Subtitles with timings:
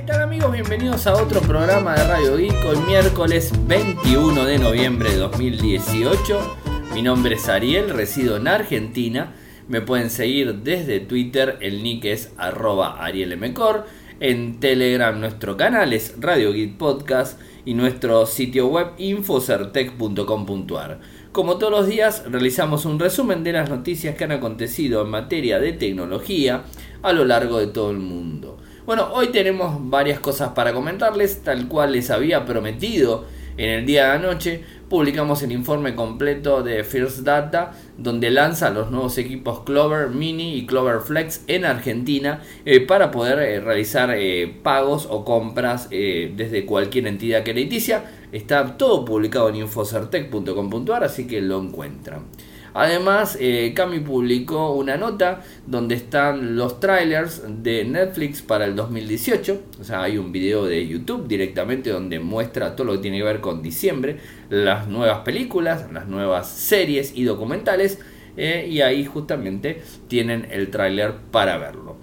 [0.00, 0.50] ¿Qué tal amigos?
[0.50, 6.56] Bienvenidos a otro programa de Radio Geek el miércoles 21 de noviembre de 2018.
[6.94, 9.34] Mi nombre es Ariel, resido en Argentina.
[9.68, 13.84] Me pueden seguir desde Twitter, el nick es arroba arielmcor.
[14.20, 21.00] En Telegram nuestro canal es Radio Geek Podcast y nuestro sitio web infocertec.com.ar.
[21.30, 25.60] Como todos los días realizamos un resumen de las noticias que han acontecido en materia
[25.60, 26.64] de tecnología
[27.02, 28.56] a lo largo de todo el mundo.
[28.86, 33.26] Bueno, hoy tenemos varias cosas para comentarles, tal cual les había prometido
[33.58, 34.64] en el día de anoche.
[34.88, 40.66] Publicamos el informe completo de First Data, donde lanza los nuevos equipos Clover Mini y
[40.66, 47.06] Clover Flex en Argentina eh, para poder eh, realizar eh, pagos o compras desde cualquier
[47.06, 48.04] entidad crediticia.
[48.32, 52.24] Está todo publicado en infocertec.com.ar, así que lo encuentran.
[52.74, 59.60] Además, eh, Cami publicó una nota donde están los trailers de Netflix para el 2018.
[59.80, 63.24] O sea, hay un video de YouTube directamente donde muestra todo lo que tiene que
[63.24, 67.98] ver con diciembre, las nuevas películas, las nuevas series y documentales.
[68.36, 71.96] Eh, y ahí justamente tienen el trailer para verlo.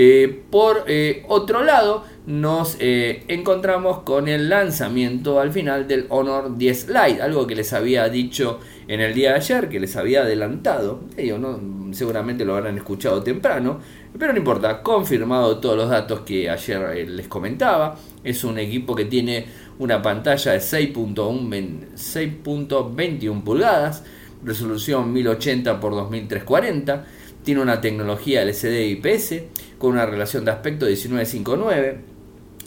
[0.00, 0.84] Eh, por
[1.26, 7.56] otro lado, nos encontramos con el lanzamiento al final del Honor 10 Lite, algo que
[7.56, 11.00] les había dicho en el día de ayer, que les había adelantado.
[11.16, 11.40] Ellos
[11.92, 13.78] seguramente lo habrán escuchado temprano,
[14.18, 17.96] pero no importa, confirmado todos los datos que ayer eh, les comentaba.
[18.24, 19.46] Es un equipo que tiene
[19.78, 24.04] una pantalla de 6.21 pulgadas,
[24.42, 27.04] resolución 1080 x 2340,
[27.48, 29.42] tiene una tecnología LCD IPS
[29.78, 31.98] con una relación de aspecto 1959.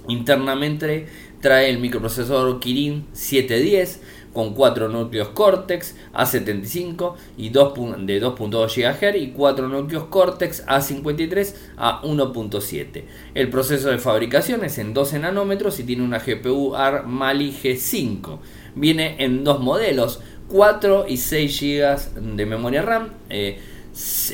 [0.07, 1.05] Internamente
[1.39, 4.01] trae el microprocesador Kirin 710
[4.33, 7.73] con 4 núcleos Cortex A75 y 2,
[8.07, 13.03] de 2.2 GHz y 4 núcleos Cortex A53 a 1.7.
[13.35, 18.39] El proceso de fabricación es en 12 nanómetros y tiene una GPU ARM Mali G5.
[18.73, 23.09] Viene en dos modelos, 4 y 6 GB de memoria RAM.
[23.29, 23.70] 64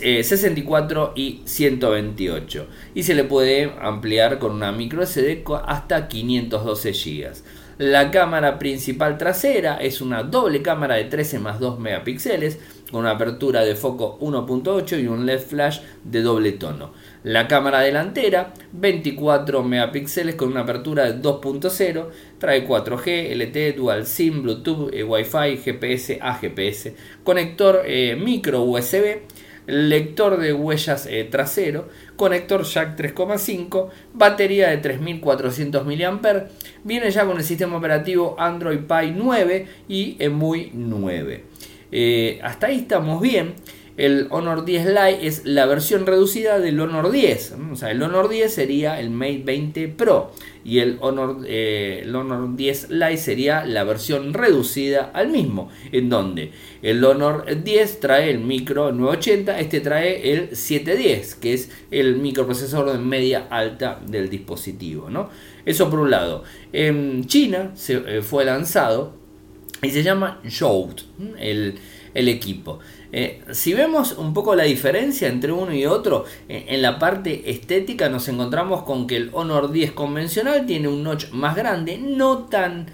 [0.02, 6.92] eh, eh, y 128 y se le puede ampliar con una micro SD hasta 512
[6.92, 7.32] GB.
[7.80, 12.58] La cámara principal trasera es una doble cámara de 13 más 2 megapíxeles
[12.90, 16.94] con una apertura de foco 1.8 y un LED flash de doble tono.
[17.24, 22.08] La cámara delantera 24 megapíxeles con una apertura de 2.0,
[22.40, 26.92] trae 4G, LTE, Dual SIM, Bluetooth, eh, Wi-Fi, GPS, AGPS,
[27.24, 29.20] conector eh, micro USB
[29.68, 36.48] lector de huellas eh, trasero, conector jack 3,5, batería de 3400 mAh,
[36.84, 41.44] viene ya con el sistema operativo Android Pie 9 y EMUI 9.
[41.92, 43.54] Eh, hasta ahí estamos bien
[43.98, 47.56] el Honor 10 Lite es la versión reducida del Honor 10.
[47.72, 50.32] O sea, el Honor 10 sería el Mate 20 Pro
[50.64, 55.70] y el Honor, eh, Honor 10 Lite sería la versión reducida al mismo.
[55.92, 56.52] En donde
[56.84, 62.92] el Honor 10 trae el micro 980, este trae el 710, que es el microprocesor
[62.92, 65.10] de media alta del dispositivo.
[65.10, 65.30] ¿no?
[65.66, 66.44] Eso por un lado.
[66.72, 69.16] En China se, eh, fue lanzado
[69.82, 71.02] y se llama Jout,
[71.40, 71.80] el,
[72.14, 72.80] el equipo.
[73.12, 77.50] Eh, si vemos un poco la diferencia entre uno y otro, eh, en la parte
[77.50, 82.40] estética nos encontramos con que el Honor 10 convencional tiene un notch más grande, no
[82.46, 82.88] tan,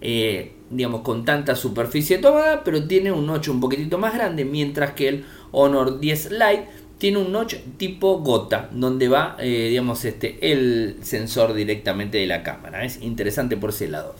[0.00, 4.92] eh, digamos, con tanta superficie tomada, pero tiene un notch un poquitito más grande, mientras
[4.92, 10.96] que el Honor 10 Lite tiene un notch tipo gota, donde va, digamos, este, el
[11.02, 12.84] sensor directamente de la cámara.
[12.84, 14.16] Es interesante por ese lado.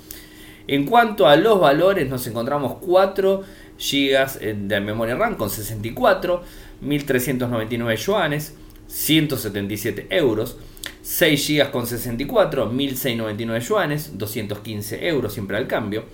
[0.69, 3.43] En cuanto a los valores, nos encontramos 4
[3.79, 6.43] GB de memoria RAM con 64,
[6.81, 8.55] 1399 yuanes,
[8.87, 10.59] 177 euros.
[11.03, 16.05] 6 GB con 64, 1699 yuanes, 215 euros siempre al cambio.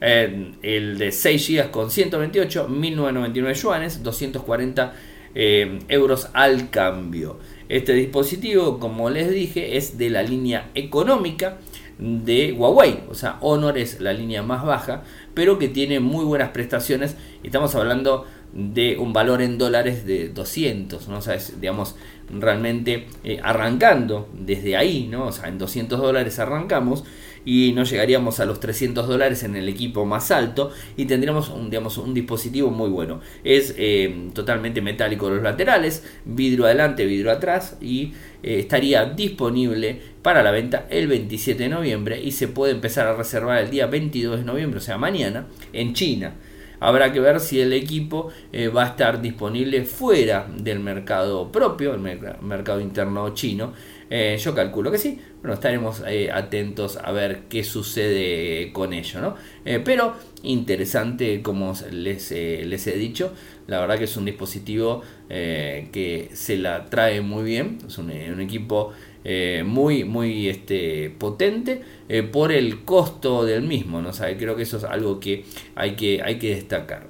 [0.00, 4.94] Eh, el de 6 GB con 128, 1999 yuanes, 240
[5.34, 7.38] eh, euros al cambio.
[7.68, 11.58] Este dispositivo, como les dije, es de la línea económica
[11.98, 13.04] de Huawei.
[13.08, 15.04] O sea, Honor es la línea más baja,
[15.34, 17.16] pero que tiene muy buenas prestaciones.
[17.42, 21.18] Estamos hablando de un valor en dólares de 200, ¿no?
[21.18, 21.96] O sea, digamos,
[22.28, 25.26] realmente eh, arrancando desde ahí, ¿no?
[25.26, 27.04] O sea, en 200 dólares arrancamos
[27.44, 31.70] y no llegaríamos a los 300 dólares en el equipo más alto y tendríamos un,
[31.70, 33.20] digamos, un dispositivo muy bueno.
[33.44, 38.12] Es eh, totalmente metálico los laterales, vidrio adelante, vidrio atrás y
[38.42, 43.16] eh, estaría disponible para la venta el 27 de noviembre y se puede empezar a
[43.16, 46.34] reservar el día 22 de noviembre, o sea, mañana, en China.
[46.78, 51.94] habrá que ver si el equipo eh, va a estar disponible fuera del mercado propio,
[51.94, 53.72] el mercado interno chino.
[54.12, 59.20] Eh, yo calculo que sí, bueno, estaremos eh, atentos a ver qué sucede con ello,
[59.20, 59.36] ¿no?
[59.84, 63.32] pero interesante, como les, he dicho,
[63.68, 68.92] la verdad que es un dispositivo que se la trae muy bien, es un equipo
[69.24, 74.00] eh, muy, muy este, potente eh, por el costo del mismo.
[74.00, 74.10] ¿no?
[74.38, 75.44] creo que eso es algo que
[75.74, 77.08] hay que, hay que destacar.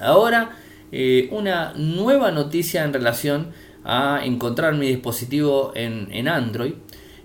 [0.00, 0.56] Ahora,
[0.92, 3.48] eh, una nueva noticia en relación
[3.84, 6.74] a encontrar mi dispositivo en, en Android,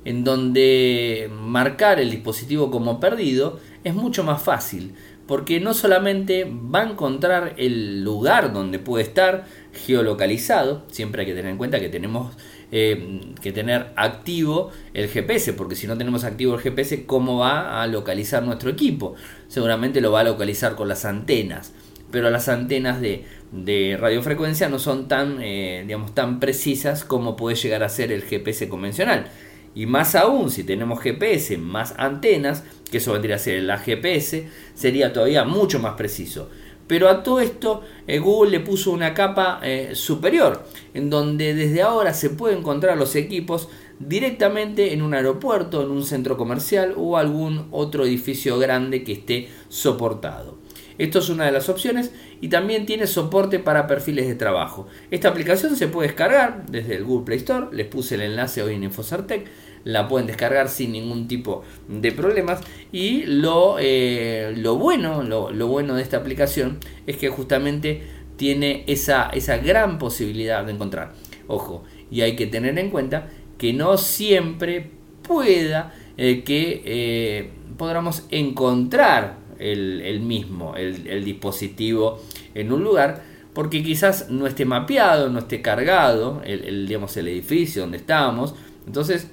[0.05, 4.93] en donde marcar el dispositivo como perdido es mucho más fácil
[5.27, 11.33] porque no solamente va a encontrar el lugar donde puede estar geolocalizado, siempre hay que
[11.33, 12.35] tener en cuenta que tenemos
[12.75, 17.83] eh, que tener activo el GPS, porque si no tenemos activo el GPS, ¿cómo va
[17.83, 19.13] a localizar nuestro equipo?
[19.47, 21.71] Seguramente lo va a localizar con las antenas,
[22.09, 27.83] pero las antenas de, radiofrecuencia no son tan, eh, digamos, tan precisas como puede llegar
[27.83, 29.27] a ser el GPS convencional.
[29.75, 34.47] Y más aún, si tenemos GPS más antenas, que eso vendría a ser la GPS,
[34.73, 36.49] sería todavía mucho más preciso.
[36.87, 40.63] Pero a todo esto eh, Google le puso una capa eh, superior,
[40.93, 43.69] en donde desde ahora se pueden encontrar los equipos
[43.99, 49.49] directamente en un aeropuerto, en un centro comercial o algún otro edificio grande que esté
[49.69, 50.63] soportado.
[50.97, 54.87] Esto es una de las opciones y también tiene soporte para perfiles de trabajo.
[55.09, 58.75] Esta aplicación se puede descargar desde el Google Play Store, les puse el enlace hoy
[58.75, 59.47] en InfoCertec
[59.83, 62.61] la pueden descargar sin ningún tipo de problemas.
[62.91, 66.77] Y lo, eh, lo bueno, lo, bueno de esta aplicación
[67.07, 68.03] es que justamente
[68.37, 71.13] tiene esa, esa gran posibilidad de encontrar.
[71.47, 74.91] Ojo, y hay que tener en cuenta que no siempre
[75.21, 82.21] pueda eh, que eh, podamos encontrar el, mismo, el, dispositivo
[82.53, 87.83] en un lugar, porque quizás no esté mapeado, no esté cargado el, digamos, el edificio
[87.83, 88.55] donde estamos.
[88.85, 89.31] Entonces,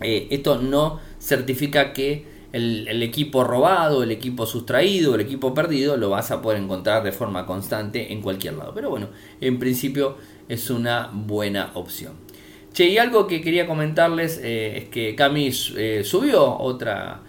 [0.00, 6.10] eh, esto no certifica que el, equipo robado, el equipo sustraído, el equipo perdido lo
[6.10, 8.72] vas a poder encontrar de forma constante en cualquier lado.
[8.74, 9.08] Pero bueno,
[9.40, 10.16] en principio
[10.48, 12.14] es una buena opción.
[12.72, 17.22] Che, y algo que quería comentarles eh, es que Cami eh, subió otra,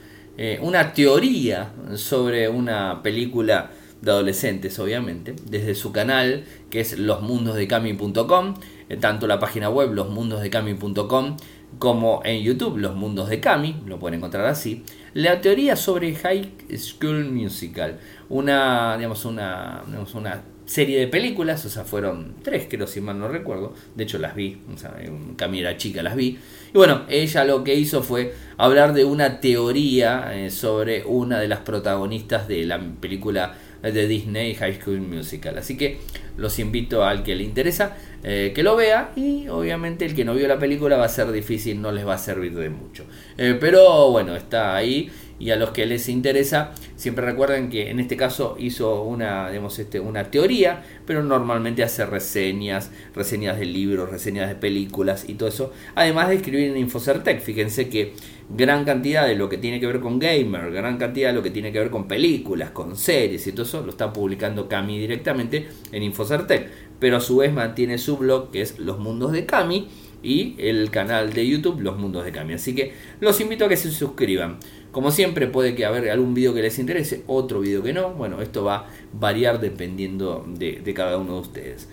[0.61, 3.71] una teoría sobre una película
[4.01, 8.53] de adolescentes, obviamente, desde su canal que es losmundosdecami.com,
[8.99, 11.37] tanto la página web losmundosdecami.com
[11.79, 14.83] como en YouTube, Los Mundos de Kami, lo pueden encontrar así,
[15.13, 21.69] la teoría sobre High School Musical, una, digamos, una, digamos, una serie de películas, o
[21.69, 24.95] sea, fueron tres, creo, si mal no recuerdo, de hecho las vi, o sea,
[25.38, 26.38] Cami era chica, las vi,
[26.74, 31.47] y bueno, ella lo que hizo fue hablar de una teoría eh, sobre una de
[31.47, 33.56] las protagonistas de la película
[33.92, 35.57] de Disney High School Musical.
[35.57, 36.00] Así que
[36.38, 40.34] los invito al que le interesa eh, que lo vea y obviamente el que no
[40.34, 43.06] vio la película va a ser difícil, no les va a servir de mucho.
[43.38, 48.00] Eh, pero bueno, está ahí y a los que les interesa, siempre recuerden que en
[48.00, 54.10] este caso hizo una, digamos, este, una teoría, pero normalmente hace reseñas, reseñas de libros,
[54.10, 57.42] reseñas de películas y todo eso, además de escribir en Infocertec.
[57.42, 58.13] Fíjense que
[58.50, 61.51] gran cantidad de lo que tiene que ver con gamer, gran cantidad de lo que
[61.51, 65.68] tiene que ver con películas, con series y todo eso, lo está publicando Cami directamente
[65.92, 66.69] en Infocertec,
[67.00, 69.88] pero a su vez mantiene su blog que es Los Mundos de Cami
[70.24, 72.53] y el canal de YouTube Los Mundos de Cami.
[72.53, 74.58] Así que los invito a que se suscriban.
[74.98, 78.13] Como siempre puede que haber algún video que les interese, otro video que no.
[78.16, 81.88] Bueno, esto va a variar dependiendo de, cada uno de ustedes.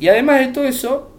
[0.00, 1.10] Y además de todo eso,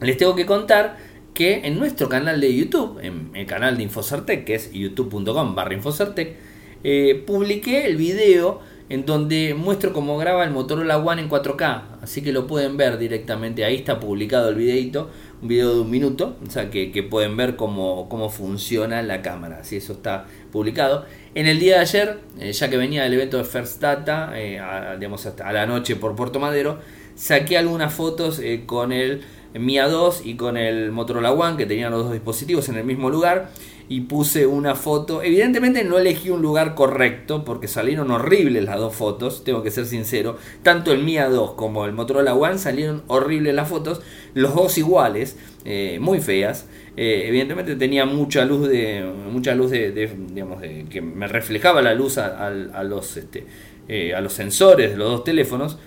[0.00, 0.96] les tengo que contar
[1.34, 5.72] que en nuestro canal de YouTube, en el canal de Infocertec, que es youtube.com barra
[5.72, 6.34] Infocertec,
[6.82, 12.22] eh, publiqué el video en donde muestro cómo graba el Motorola One en 4K, así
[12.22, 15.08] que lo pueden ver directamente, ahí está publicado el videito,
[15.40, 19.60] un video de un minuto, o sea que, pueden ver cómo, cómo, funciona la cámara,
[19.60, 21.06] así eso está publicado.
[21.36, 24.60] En el día de ayer, eh, ya que venía del evento de First Data, eh,
[24.98, 26.80] digamos hasta a la noche por Puerto Madero,
[27.14, 29.22] saqué algunas fotos eh, con el
[29.54, 33.08] Mia 2 y con el Motorola One, que tenían los dos dispositivos en el mismo
[33.08, 33.50] lugar,
[33.90, 35.20] y puse una foto.
[35.20, 39.84] Evidentemente no elegí un lugar correcto porque salieron horribles las dos fotos, tengo que ser
[39.84, 40.38] sincero.
[40.62, 44.00] Tanto el Mia 2 como el Motorola One salieron horribles las fotos,
[44.32, 46.68] los dos iguales, eh, muy feas.
[46.96, 52.16] Eh, evidentemente tenía mucha luz de mucha luz de, digamos que me reflejaba la luz
[52.18, 52.50] a,
[52.84, 53.44] los este,
[53.88, 55.78] eh, a los sensores de los dos teléfonos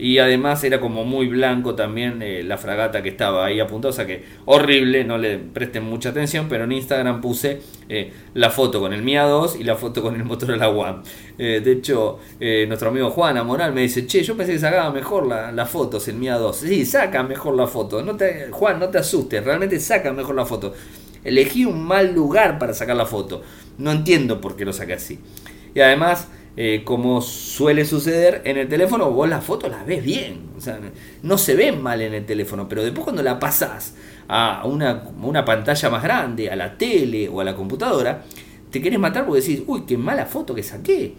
[0.00, 3.92] y además era como muy blanco también eh, la fragata que estaba ahí apuntada, o
[3.92, 8.80] sea que horrible, no le presten mucha atención, pero en Instagram puse eh, la foto
[8.80, 11.02] con el Mia 2 y la foto con el Motorola One.
[11.36, 12.18] Eh, de hecho,
[12.66, 16.08] nuestro amigo Juan Amoral me dice, che, yo pensé que sacaba mejor las la fotos
[16.08, 16.56] el Mia 2.
[16.56, 20.46] Sí, saca mejor la foto, no te, Juan, no te asustes, realmente saca mejor la
[20.46, 20.72] foto.
[21.24, 23.42] Elegí un mal lugar para sacar la foto,
[23.76, 25.18] no entiendo por qué lo saqué así.
[25.74, 26.28] Y además
[26.62, 30.50] eh, como suele suceder en el teléfono, vos la foto la ves bien.
[30.58, 30.78] O sea,
[31.22, 33.94] no se ve mal en el teléfono, pero después cuando la pasás
[34.28, 38.24] a una, una pantalla más grande, a la tele o a la computadora,
[38.70, 41.14] te querés matar porque decís, uy, qué mala foto que saqué.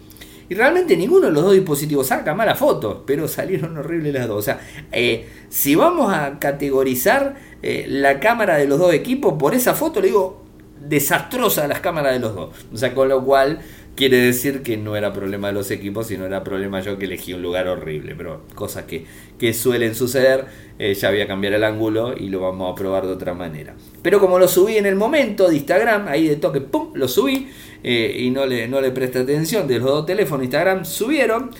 [0.48, 4.38] Y realmente ninguno de los dos dispositivos saca mala foto, pero salieron horribles las dos.
[4.38, 4.60] O sea,
[4.92, 7.34] eh, si vamos a categorizar
[7.64, 10.42] eh, la cámara de los dos equipos por esa foto, le digo,
[10.88, 12.54] desastrosa las cámaras de los dos.
[12.72, 13.60] O sea, con lo cual
[13.94, 17.34] quiere decir que no era problema de los equipos, sino era problema yo que elegí
[17.34, 18.14] un lugar horrible.
[18.16, 19.04] Pero cosas que,
[19.38, 20.46] que suelen suceder,
[20.78, 23.74] eh, ya voy a cambiar el ángulo y lo vamos a probar de otra manera.
[24.02, 26.92] Pero como lo subí en el momento de Instagram, ahí de toque, ¡pum!
[26.94, 27.48] Lo subí
[27.82, 29.66] eh, y no le, no le presté atención.
[29.68, 31.50] De los dos teléfonos Instagram subieron.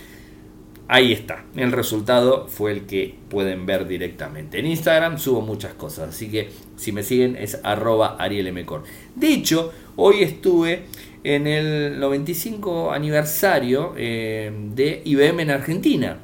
[0.88, 4.58] Ahí está, el resultado fue el que pueden ver directamente.
[4.58, 8.82] En Instagram subo muchas cosas, así que si me siguen es arroba arielmcor.
[9.14, 10.82] De hecho, hoy estuve
[11.24, 16.18] en el 95 aniversario eh, de IBM en Argentina.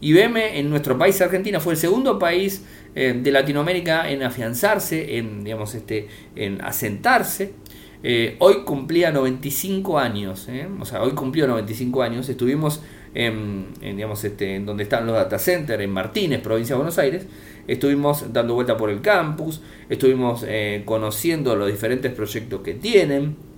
[0.00, 5.44] IBM en nuestro país, Argentina, fue el segundo país eh, de Latinoamérica en afianzarse, en,
[5.44, 7.52] digamos, este, en asentarse.
[8.02, 10.48] Eh, hoy cumplía 95 años,
[10.80, 12.30] o sea, hoy cumplió 95 años.
[12.30, 12.80] Estuvimos
[13.12, 17.26] en, digamos, este, en donde están los data centers, en Martínez, provincia de Buenos Aires.
[17.66, 20.46] Estuvimos dando vuelta por el campus, estuvimos
[20.86, 23.49] conociendo los diferentes proyectos que tienen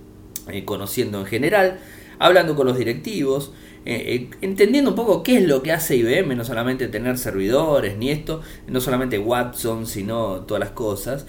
[0.49, 1.79] eh, conociendo en general,
[2.19, 3.53] hablando con los directivos,
[3.85, 7.97] eh, eh, entendiendo un poco qué es lo que hace IBM, no solamente tener servidores
[7.97, 11.25] ni esto, no solamente Watson, sino todas las cosas.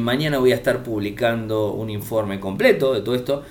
[0.00, 3.42] mañana voy a estar publicando un informe completo de todo esto.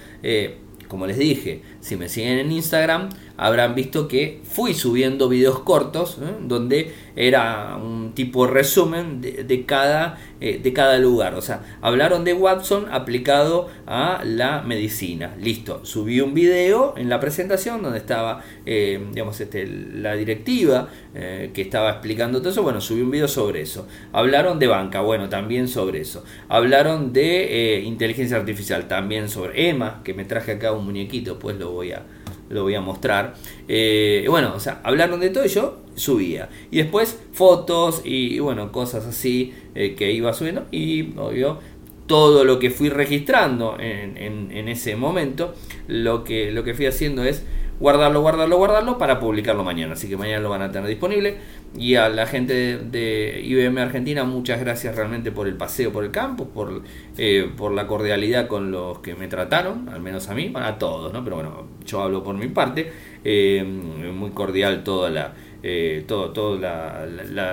[0.87, 3.09] como les dije, si me siguen en Instagram,
[3.41, 6.35] habrán visto que fui subiendo videos cortos ¿eh?
[6.41, 11.33] donde era un tipo resumen de, cada, eh, de cada lugar.
[11.33, 15.35] O sea, hablaron de Watson aplicado a la medicina.
[15.39, 21.61] Listo, subí un video en la presentación donde estaba, eh, digamos, este, la directiva que
[21.61, 22.63] estaba explicando todo eso.
[22.63, 23.85] Bueno, subí un video sobre eso.
[24.13, 26.23] Hablaron de banca, bueno, también sobre eso.
[26.47, 31.70] Hablaron de inteligencia artificial, también sobre EMA, que me traje acá un muñequito, pues lo
[31.71, 32.03] voy a
[32.51, 33.35] lo voy a mostrar.
[33.67, 36.49] Eh, bueno, o sea, hablaron de todo y yo subía.
[36.69, 40.65] Y después fotos y, bueno, cosas así eh, que iba subiendo.
[40.71, 41.59] Y obvio,
[42.07, 45.53] todo lo que fui registrando en, en, ese momento,
[45.87, 47.43] lo que, lo que fui haciendo es
[47.81, 49.93] guardarlo, guardarlo, guardarlo para publicarlo mañana.
[49.93, 51.37] Así que mañana lo van a tener disponible.
[51.75, 56.11] Y a la gente de, IBM Argentina, muchas gracias realmente por el paseo por el
[56.11, 56.83] campo, por,
[57.17, 61.11] eh, por la cordialidad con los que me trataron, al menos a mí, a todos,
[61.11, 61.23] ¿no?
[61.23, 62.91] Pero bueno, yo hablo por mi parte.
[63.23, 65.33] Eh, muy cordial toda la.
[65.63, 67.05] Eh, todo, todo la,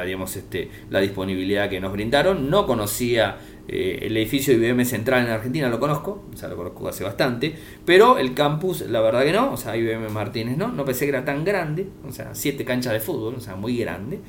[0.04, 2.50] digamos, este, la disponibilidad que nos brindaron.
[2.50, 3.36] No conocía
[3.68, 7.04] eh, el edificio de IBM Central en Argentina lo conozco, o sea, lo conozco hace
[7.04, 11.04] bastante, pero el campus, la verdad que no, o sea, IBM Martínez no, no pensé
[11.04, 14.20] que era tan grande, o sea, siete canchas de fútbol, o sea, muy grande,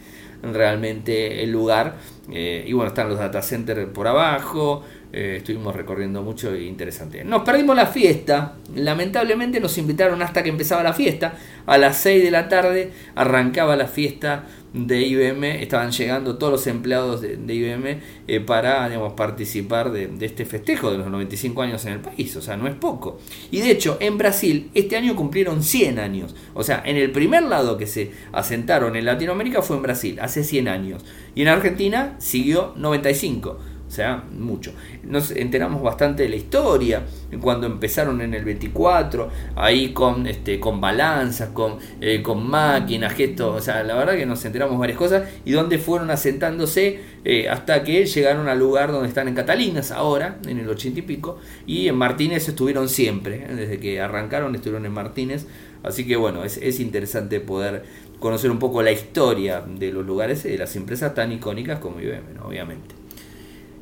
[0.43, 1.95] realmente el lugar,
[2.31, 7.23] eh, y bueno, están los data centers por abajo, eh, estuvimos recorriendo mucho y interesante.
[7.23, 11.33] Nos perdimos la fiesta, lamentablemente nos invitaron hasta que empezaba la fiesta,
[11.65, 16.67] a las 6 de la tarde arrancaba la fiesta de IBM, estaban llegando todos los
[16.67, 21.93] empleados de, IBM eh, para digamos, participar de, este festejo de los 95 años en
[21.93, 23.19] el país, o sea, no es poco.
[23.49, 27.43] Y de hecho, en Brasil este año cumplieron 100 años, o sea, en el primer
[27.43, 32.15] lado que se asentaron en Latinoamérica fue en Brasil, hace 100 años, y en Argentina
[32.19, 33.57] siguió 95
[33.89, 34.71] o sea, mucho.
[35.01, 37.01] Nos enteramos bastante de la historia,
[37.41, 43.57] cuando empezaron en el 24, ahí con, este, con balanzas, con, eh, con máquinas, gestos,
[43.57, 47.83] o sea, la verdad que nos enteramos varias cosas y donde fueron asentándose eh, hasta
[47.83, 51.87] que llegaron al lugar donde están en Catalinas ahora, en el 80 y pico, y
[51.87, 53.55] en Martínez estuvieron siempre, ¿eh?
[53.55, 55.47] desde que arrancaron estuvieron en Martínez,
[55.81, 57.85] así que bueno, es, es interesante poder
[58.19, 61.99] conocer un poco la historia de los lugares y de las empresas tan icónicas como
[61.99, 62.98] IBM, obviamente.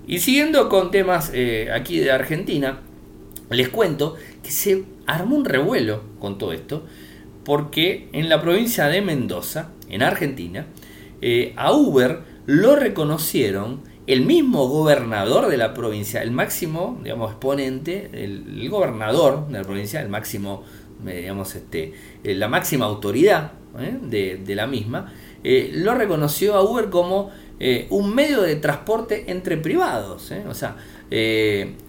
[0.07, 2.79] Y siguiendo con temas eh, aquí de Argentina,
[3.49, 6.85] les cuento que se armó un revuelo con todo esto,
[7.43, 10.65] porque en la provincia de Mendoza, en Argentina,
[11.21, 18.09] eh, a Uber lo reconocieron el mismo gobernador de la provincia, el máximo, digamos, exponente,
[18.13, 20.63] el, gobernador de la provincia, el máximo,
[21.05, 23.51] eh, digamos, este, la máxima autoridad
[24.03, 27.31] de, de, la misma, lo reconoció a Uber como
[27.89, 30.31] un medio de transporte entre privados.
[30.47, 30.75] O sea,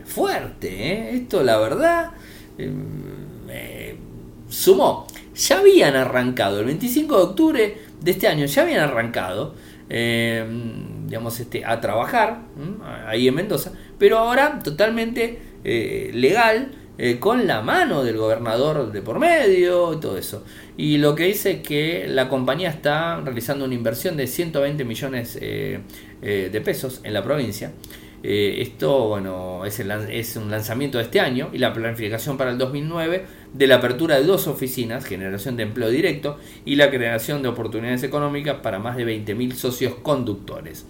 [0.04, 1.14] fuerte.
[1.14, 2.10] Esto la verdad
[4.48, 5.06] sumó.
[5.34, 9.54] Ya habían arrancado, el 25 de octubre de este año, ya habían arrancado
[11.08, 12.42] digamos, este, a trabajar
[13.06, 19.02] ahí en Mendoza, pero ahora totalmente eh, legal, eh, con la mano del gobernador de
[19.02, 20.45] por medio y todo eso.
[20.76, 25.81] Y lo que dice que la compañía está realizando una inversión de 120 millones eh,
[26.21, 27.73] de pesos en la provincia.
[28.23, 33.25] esto, bueno, es, es un lanzamiento de este año y la planificación para el 2009
[33.55, 38.02] de la apertura de dos oficinas, generación de empleo directo y la creación de oportunidades
[38.02, 40.85] económicas para más de 20.000 socios conductores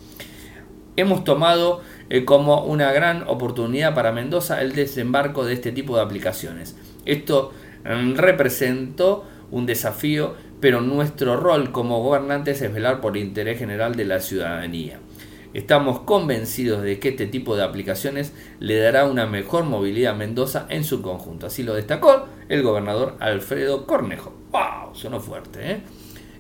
[1.01, 6.03] hemos tomado eh, como una gran oportunidad para Mendoza el desembarco de este tipo de
[6.03, 6.77] aplicaciones.
[7.05, 7.53] Esto
[7.85, 13.95] mm, representó un desafío, pero nuestro rol como gobernantes es velar por el interés general
[13.95, 14.99] de la ciudadanía.
[15.55, 20.67] Estamos convencidos de que este tipo de aplicaciones le dará una mejor movilidad a Mendoza
[20.69, 21.47] en su conjunto.
[21.47, 24.35] Así lo destacó el gobernador Alfredo Cornejo.
[24.51, 24.95] ¡Wow!
[24.95, 25.81] Sonó fuerte, ¿eh?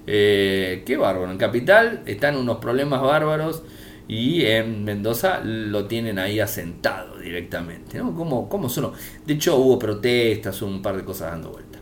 [0.07, 1.31] eh qué bárbaro!
[1.31, 3.63] En Capital están unos problemas bárbaros
[4.09, 7.99] y en Mendoza lo tienen ahí asentado directamente.
[7.99, 8.15] ¿no?
[8.15, 8.93] ¿Cómo, cómo son?
[9.27, 11.79] De hecho hubo protestas, un par de cosas dando vuelta.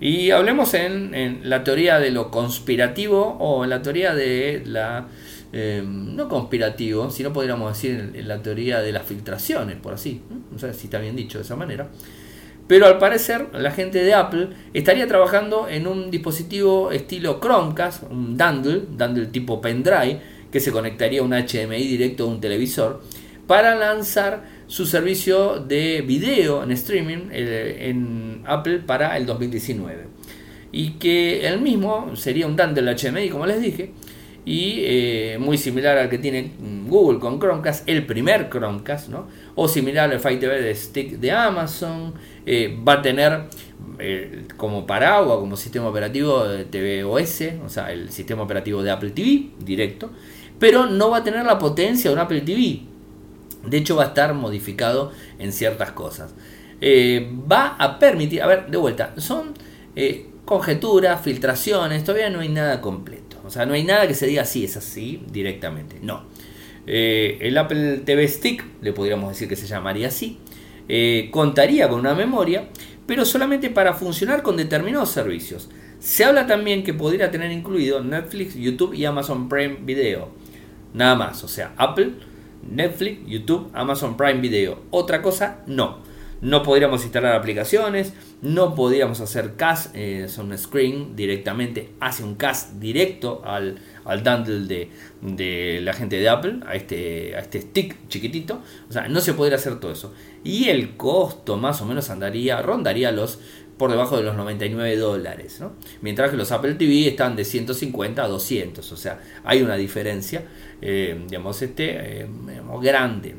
[0.00, 5.08] Y hablemos en, la teoría de lo conspirativo o en la teoría de la...
[5.52, 10.22] Eh, no conspirativo, sino podríamos decir en, la teoría de las filtraciones, por así.
[10.50, 11.88] No sé si está bien dicho de esa manera.
[12.68, 18.36] Pero al parecer la gente de Apple estaría trabajando en un dispositivo estilo Chromecast, un
[18.36, 23.02] dandle, dandle tipo pendrive, que se conectaría a un HDMI directo a un televisor,
[23.50, 30.04] para lanzar su servicio de video en streaming eh, en Apple para el 2019.
[30.70, 33.90] Y que el mismo sería un Dandel HDMI, como les dije,
[34.44, 36.52] y eh, muy similar al que tiene
[36.86, 39.26] Google con Chromecast, el primer Chromecast, ¿no?
[39.56, 42.14] o similar al Fire TV de Stick de Amazon,
[42.46, 43.46] eh, va a tener
[44.56, 49.50] como paraguas, como sistema operativo de tvOS, o sea, el sistema operativo de Apple TV
[49.58, 50.10] directo,
[50.60, 52.82] pero no va a tener la potencia de un Apple TV.
[53.66, 56.32] De hecho, va a estar modificado en ciertas cosas.
[56.80, 59.54] Eh, va a permitir, a ver, de vuelta, son
[59.96, 63.38] eh, conjeturas, filtraciones, todavía no hay nada completo.
[63.44, 65.96] O sea, no hay nada que se diga así, es así directamente.
[66.02, 66.24] No.
[66.86, 70.38] Eh, el Apple TV Stick, le podríamos decir que se llamaría así,
[71.30, 72.68] contaría con una memoria,
[73.06, 75.68] pero solamente para funcionar con determinados servicios.
[76.00, 80.39] Se habla también que podría tener incluido Netflix, YouTube y Amazon Prime Video.
[80.94, 81.44] Nada más.
[81.44, 82.12] O sea, Apple,
[82.68, 84.80] Netflix, YouTube, Amazon Prime Video.
[84.90, 86.10] Otra cosa, no.
[86.40, 92.76] No podríamos instalar aplicaciones, no podríamos hacer cast, eh, un screen directamente, hace un cast
[92.76, 94.88] directo al, al dandle
[95.20, 98.62] de, la gente de Apple, a este, a este stick chiquitito.
[98.88, 100.14] O sea, no se podría hacer todo eso.
[100.42, 103.38] Y el costo más o menos andaría, rondaría los
[103.80, 105.62] por debajo de los 99 dólares,
[106.02, 110.42] mientras que los Apple TV están de 150 a 200, o sea, hay una diferencia,
[110.82, 112.26] eh, digamos, este, eh,
[112.82, 113.34] grande,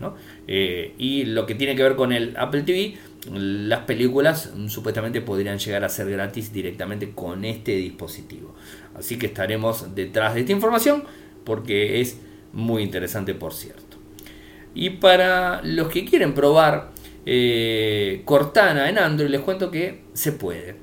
[0.48, 2.98] eh, y lo que tiene que ver con el Apple TV,
[3.32, 8.56] las películas mm, supuestamente podrían llegar a ser gratis directamente con este dispositivo.
[8.96, 11.04] Así que estaremos detrás de esta información
[11.44, 12.18] porque es
[12.52, 13.98] muy interesante, por cierto.
[14.74, 16.90] Y para los que quieren probar
[17.26, 20.76] eh, Cortana en Android, les cuento que se puede.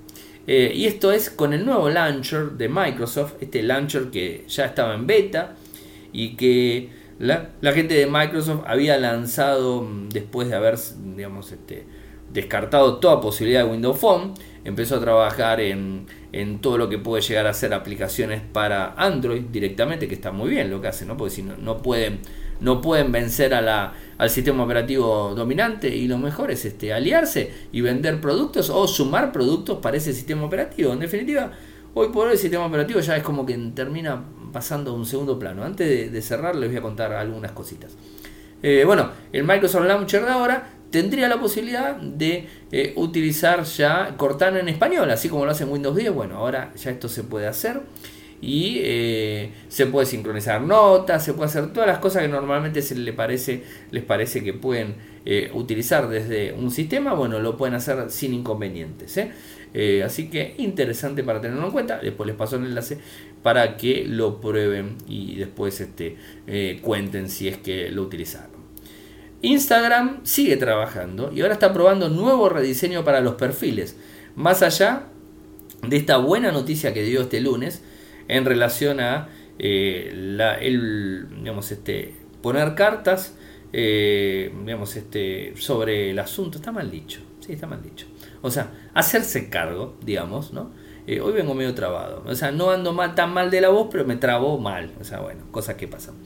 [0.46, 4.94] Eh, y esto es con el nuevo launcher de Microsoft, este launcher que ya estaba
[4.94, 5.57] en beta
[6.12, 10.79] y que la, gente de Microsoft había lanzado mm, después de haber,
[11.14, 11.85] digamos, este,
[12.33, 14.33] descartado toda posibilidad de Windows Phone,
[14.64, 19.42] empezó a trabajar en, en, todo lo que puede llegar a ser aplicaciones para Android
[19.53, 21.16] directamente, que está muy bien lo que hace, ¿no?
[21.16, 22.20] porque si no, no pueden
[22.61, 27.53] no pueden vencer a la, al sistema operativo dominante y lo mejor es este, aliarse
[27.73, 30.93] y vender productos o sumar productos para ese sistema operativo.
[30.93, 31.53] En definitiva,
[31.95, 35.39] hoy por hoy el sistema operativo ya es como que termina pasando a un segundo
[35.39, 35.65] plano.
[35.65, 37.97] Antes de, cerrar les voy a contar algunas cositas.
[38.63, 44.59] Eh, bueno, el Microsoft Launcher de ahora tendría la posibilidad de eh, utilizar ya Cortana
[44.59, 46.13] en español, así como lo hace en Windows 10.
[46.13, 47.83] Bueno, ahora ya esto se puede hacer
[48.40, 52.94] y eh, se puede sincronizar notas, se puede hacer todas las cosas que normalmente se
[52.94, 58.11] les parece, les parece que pueden eh, utilizar desde un sistema, bueno, lo pueden hacer
[58.11, 59.16] sin inconvenientes.
[59.16, 59.33] ¿eh?
[60.05, 61.98] así que interesante para tenerlo en cuenta.
[61.98, 62.98] Después les paso el enlace
[63.42, 66.16] para que lo prueben y después este,
[66.81, 68.59] cuenten si es que lo utilizaron.
[69.42, 73.96] Instagram sigue trabajando y ahora está probando nuevo rediseño para los perfiles.
[74.35, 75.05] Más allá
[75.87, 77.83] de esta buena noticia que dio este lunes,
[78.29, 83.37] en relación a el, digamos, este, poner cartas
[83.73, 86.59] digamos, este, sobre el asunto.
[86.59, 87.21] Está mal dicho.
[87.41, 88.07] Sí, está mal dicho.
[88.43, 90.71] O sea, hacerse cargo, digamos, ¿no?
[91.07, 92.23] Eh, hoy vengo medio trabado.
[92.27, 94.93] O sea, no ando mal, tan mal de la voz, pero me trabo mal.
[95.01, 96.17] O sea, bueno, cosas que pasan.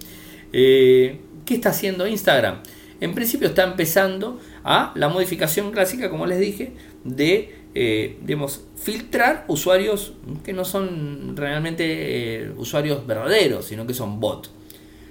[0.52, 2.62] Eh, ¿Qué está haciendo Instagram?
[3.00, 6.72] En principio está empezando a la modificación clásica, como les dije,
[7.04, 14.50] de eh, digamos, filtrar usuarios que no son realmente usuarios verdaderos, sino que son bots.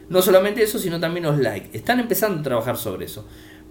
[0.10, 1.70] No solamente eso, sino también los likes.
[1.76, 3.26] Están empezando a trabajar sobre eso.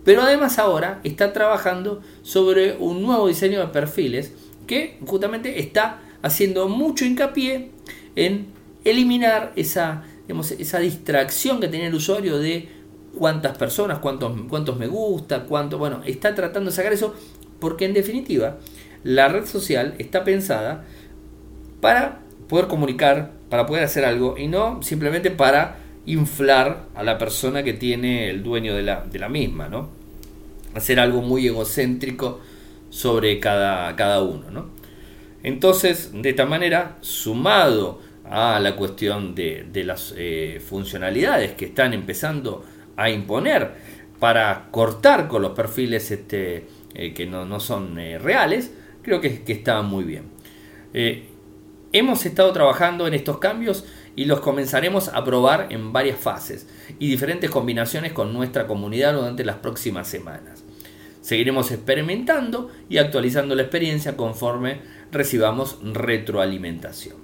[0.05, 4.33] Pero además ahora está trabajando sobre un nuevo diseño de perfiles
[4.67, 7.71] que justamente está haciendo mucho hincapié
[8.17, 8.47] en
[8.85, 10.05] eliminar esa,
[10.59, 12.69] esa distracción que tenía el usuario de
[13.19, 17.15] cuántas personas, cuántos, cuántos me gusta, cuánto, bueno, está tratando de sacar eso
[17.59, 18.59] porque en definitiva
[19.05, 20.85] la red social está pensada
[21.81, 27.63] para poder comunicar, para poder hacer algo y no simplemente para inflar a la persona
[27.63, 29.91] que tiene el dueño de la, de la misma, ¿no?
[30.75, 32.41] Hacer algo muy egocéntrico
[32.91, 34.51] sobre cada, cada uno.
[34.51, 34.67] ¿no?
[35.43, 42.65] Entonces, de esta manera, sumado a la cuestión de, las eh, funcionalidades que están empezando
[42.97, 43.73] a imponer
[44.19, 49.53] para cortar con los perfiles este, eh, que no, son eh, reales, creo que, que,
[49.53, 50.25] está muy bien.
[51.93, 53.85] hemos estado trabajando en estos cambios
[54.17, 59.45] y los comenzaremos a probar en varias fases y diferentes combinaciones con nuestra comunidad durante
[59.45, 60.65] las próximas semanas.
[61.21, 64.81] Seguiremos experimentando y actualizando la experiencia conforme
[65.13, 67.17] recibamos retroalimentación.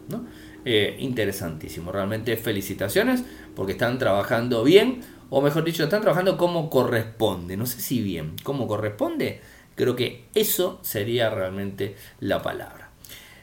[0.64, 7.56] Eh, interesantísimo, realmente felicitaciones porque están trabajando bien, o mejor dicho, están trabajando como corresponde.
[7.56, 9.40] No sé si bien, como corresponde,
[9.76, 12.90] creo que eso sería realmente la palabra.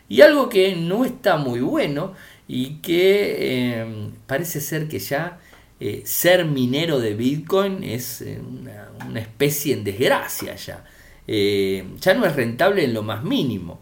[0.09, 2.13] Y algo que no está muy bueno
[2.47, 5.39] y que eh, parece ser que ya
[5.85, 10.85] eh, ser minero de Bitcoin es eh, una, especie en desgracia ya.
[11.27, 13.81] Eh, ya no es rentable en lo más mínimo.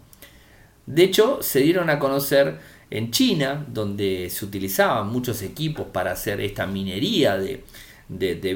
[0.87, 2.57] De hecho, se dieron a conocer
[2.89, 7.63] en China, donde se utilizaban muchos equipos para hacer esta minería de,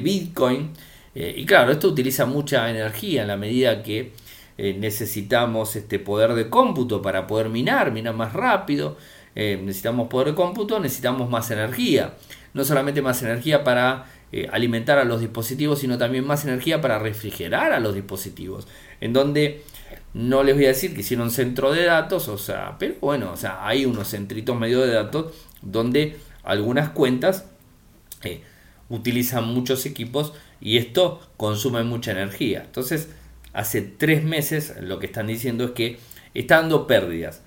[0.00, 0.72] Bitcoin.
[1.18, 4.12] Y claro, esto utiliza mucha energía en la medida que
[4.58, 8.96] necesitamos este poder de cómputo para poder minar, minar más rápido.
[9.34, 12.14] necesitamos poder de cómputo, necesitamos más energía
[12.56, 16.98] no solamente más energía para eh, alimentar a los dispositivos, sino también más energía para
[16.98, 18.66] refrigerar a los dispositivos.
[19.02, 19.62] En donde
[20.14, 23.36] no les voy a decir que hicieron centro de datos, o sea, pero bueno, o
[23.36, 27.44] sea, hay unos centritos medio de datos donde algunas cuentas
[28.22, 28.40] eh,
[28.88, 32.62] utilizan muchos equipos y esto consume mucha energía.
[32.64, 33.08] Entonces,
[33.52, 35.98] hace tres meses lo que están diciendo es que
[36.34, 37.42] está dando pérdidas.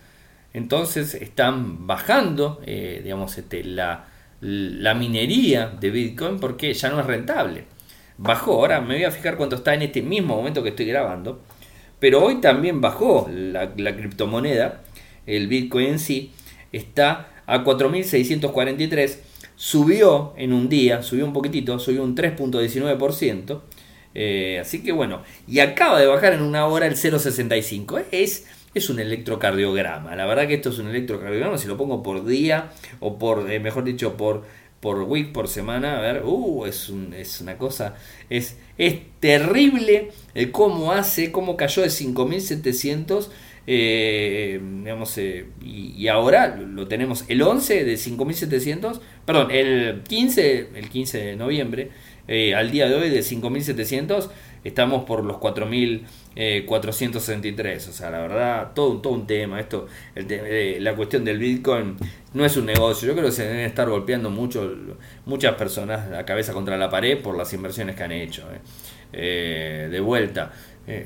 [0.53, 4.07] Entonces están bajando, eh, digamos, este, la,
[4.41, 7.65] la minería de Bitcoin porque ya no es rentable.
[8.17, 11.41] Bajó, ahora me voy a fijar cuánto está en este mismo momento que estoy grabando,
[11.99, 14.81] pero hoy también bajó la, criptomoneda,
[15.25, 16.31] el Bitcoin en sí,
[16.71, 19.19] está a 4.643,
[19.59, 23.59] subió en un día, subió un poquitito, subió un 3.19%,
[24.15, 28.89] eh, así que bueno, y acaba de bajar en una hora el 0.65, es es
[28.89, 30.15] un electrocardiograma.
[30.15, 32.69] La verdad que esto es un electrocardiograma, si lo pongo por día
[33.01, 34.45] o por, eh, mejor dicho, por,
[34.79, 37.95] por week, por semana, a ver, uh, es, es una cosa,
[38.29, 43.31] es, es terrible el cómo hace, cómo cayó de 5700.
[43.71, 50.89] Eh, digamos, eh, y, ahora lo tenemos el 11 de 5700, perdón, el 15, el
[50.89, 51.91] 15 de noviembre,
[52.27, 54.31] eh, al día de hoy de 5700,
[54.63, 56.07] estamos por los 4000
[56.65, 57.85] 463.
[57.85, 59.59] Eh, o sea, la verdad, todo, todo un tema.
[59.59, 61.97] Esto, el la cuestión del Bitcoin
[62.33, 63.07] no es un negocio.
[63.07, 64.71] Yo creo que se deben estar golpeando mucho,
[65.25, 68.43] muchas personas la cabeza contra la pared por las inversiones que han hecho.
[69.11, 69.87] Eh.
[69.91, 70.51] de vuelta,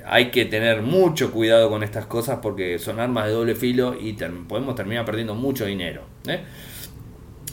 [0.06, 4.14] hay que tener mucho cuidado con estas cosas porque son armas de doble filo y
[4.48, 6.04] podemos terminar perdiendo mucho dinero.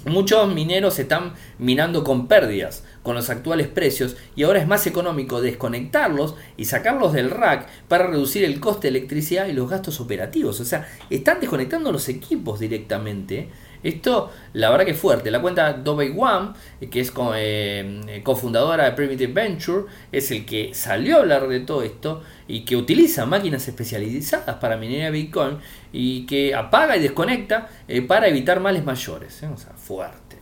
[0.06, 5.40] Muchos mineros están minando con pérdidas con los actuales precios y ahora es más económico
[5.40, 10.60] desconectarlos y sacarlos del rack para reducir el coste de electricidad y los gastos operativos.
[10.60, 13.48] O sea, están desconectando los equipos directamente.
[13.82, 15.30] Esto, la verdad que es fuerte.
[15.30, 16.50] La cuenta Dobey One,
[16.90, 21.82] que es eh, cofundadora de Primitive Venture, es el que salió a hablar de todo
[21.82, 25.56] esto y que utiliza máquinas especializadas para minería Bitcoin
[25.92, 29.42] y que apaga y desconecta eh, para evitar males mayores.
[29.42, 29.48] ¿eh?
[29.48, 30.36] O sea, fuerte.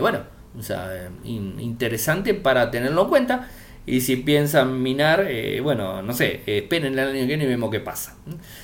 [0.00, 3.48] bueno, o sea, interesante para tenerlo en cuenta.
[3.86, 7.70] Y si piensan minar, eh, bueno, no sé, esperen el año que viene y vemos
[7.70, 8.16] qué pasa.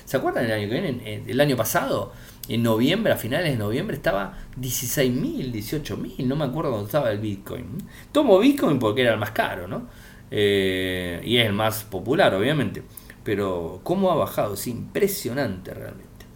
[0.07, 1.23] ¿Se acuerdan del año que viene?
[1.27, 2.13] El año pasado
[2.49, 7.19] en noviembre, a finales de noviembre, estaba 16.000, 18.000, no me acuerdo dónde estaba el
[7.19, 7.67] Bitcoin.
[8.13, 9.89] Tomo Bitcoin porque era el más caro, ¿no?
[10.31, 12.83] Eh, y es el más popular, obviamente.
[13.23, 16.27] Pero cómo ha bajado, es impresionante realmente.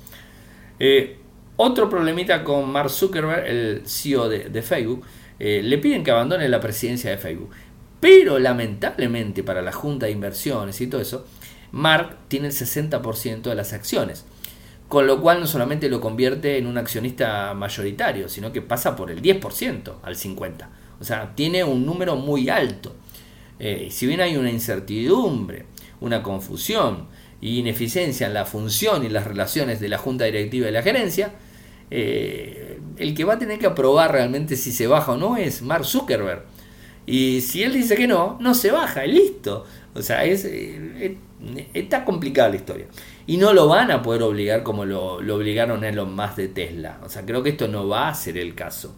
[0.78, 1.18] Eh,
[1.56, 5.04] otro problemita con Mark Zuckerberg, el CEO de, Facebook,
[5.38, 7.50] eh, le piden que abandone la presidencia de Facebook.
[8.00, 11.26] Pero lamentablemente para la Junta de Inversiones y todo eso,
[11.72, 14.24] Mark tiene el 60% de las acciones.
[14.88, 19.10] Con lo cual no solamente lo convierte en un accionista mayoritario, sino que pasa por
[19.10, 20.68] el 10% al 50%.
[21.00, 22.94] O sea, tiene un número muy alto.
[23.58, 25.66] Eh, si bien hay una incertidumbre,
[26.00, 27.08] una confusión
[27.40, 31.32] y ineficiencia en la función y las relaciones de la junta directiva y la gerencia,
[31.90, 32.63] eh,
[32.96, 35.84] el que va a tener que aprobar realmente si se baja o no es Mark
[35.84, 36.44] Zuckerberg.
[37.06, 39.64] Y si él dice que no, no se baja, y listo.
[39.94, 41.18] O sea, es, eh,
[41.74, 42.86] está complicada la historia.
[43.26, 47.00] Y no lo van a poder obligar como lo, obligaron en los más de Tesla.
[47.04, 48.94] O sea, creo que esto no va a ser el caso.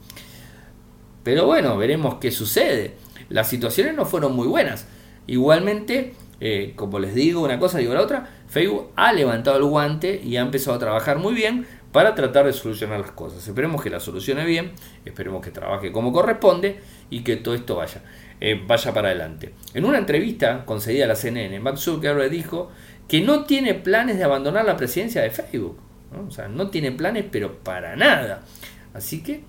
[1.23, 2.95] Pero bueno, veremos qué sucede.
[3.29, 4.87] Las situaciones no fueron muy buenas.
[5.27, 10.21] Igualmente, eh, como les digo una cosa, digo la otra, Facebook ha levantado el guante
[10.25, 13.49] y ha empezado a trabajar muy bien para tratar de solucionar las cosas.
[13.49, 14.73] Esperemos que la solucione bien,
[15.07, 16.77] esperemos que trabaje como corresponde
[17.09, 18.03] y que todo esto vaya,
[18.39, 19.55] eh, vaya para adelante.
[19.73, 22.71] En una entrevista concedida a la CNN, Mark Zuckerberg dijo
[23.09, 25.79] que no tiene planes de abandonar la presidencia de Facebook.
[26.29, 28.43] O sea, no tiene planes, pero para nada.
[28.93, 29.41] Así que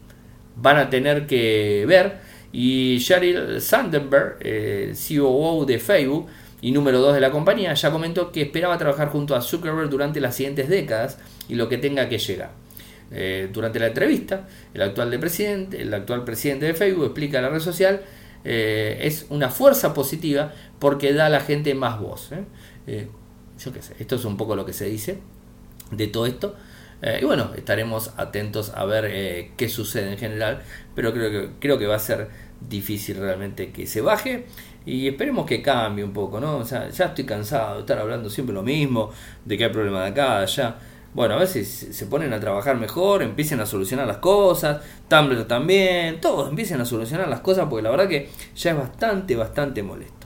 [0.55, 2.19] van a tener que ver.
[2.53, 6.27] Y Sheryl Sandberg, eh, CEO de Facebook
[6.67, 10.19] y número 2 de la compañía, ya comentó que esperaba trabajar junto a Zuckerberg durante
[10.19, 12.51] las siguientes décadas y lo que tenga que llegar.
[13.09, 17.47] Eh, durante la entrevista, el actual, de presidente, el actual presidente de Facebook explica la
[17.47, 18.01] red social
[18.43, 22.31] eh, es una fuerza positiva porque da a la gente más voz.
[22.33, 23.07] ¿eh?
[23.63, 25.19] yo qué sé, esto es un poco lo que se dice
[25.91, 26.53] de todo esto.
[27.01, 30.63] y bueno, estaremos atentos a ver qué sucede en general,
[30.95, 32.27] pero creo que, creo que va a ser
[32.59, 34.45] difícil realmente que se baje
[34.87, 36.59] y esperemos que cambie un poco, ¿no?
[36.59, 39.11] O sea, ya estoy cansado de estar hablando siempre lo mismo,
[39.43, 40.77] de que hay problemas de acá, allá.
[41.13, 46.21] Bueno, a veces se ponen a trabajar mejor, empiecen a solucionar las cosas, Tumblr también,
[46.21, 50.25] todos empiecen a solucionar las cosas porque la verdad que ya es bastante, bastante molesto.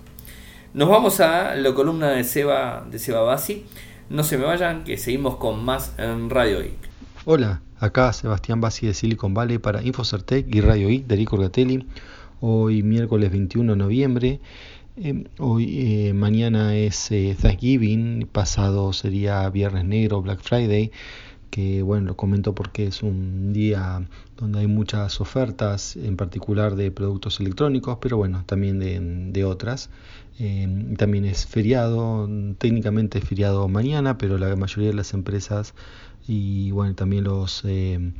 [0.75, 3.65] Nos vamos a la columna de Seba, de Seba Bassi.
[4.09, 6.77] No se me vayan, que seguimos con más en Radio IC.
[7.25, 11.87] Hola, acá Sebastián Bassi de Silicon Valley para Infocertec y Radio IC de Gatelli.
[12.41, 14.39] Hoy miércoles 21 de noviembre
[14.97, 20.91] Em, hoy, eh, mañana es eh, Thanksgiving, pasado sería Viernes Negro, Black Friday,
[21.49, 24.05] que bueno, lo comento porque es un día
[24.37, 29.89] donde hay muchas ofertas, en particular de productos electrónicos, pero bueno, también de, otras.
[30.39, 35.73] Em, también es feriado, técnicamente es feriado mañana, pero la mayoría de las empresas
[36.27, 38.13] y bueno, también los, em,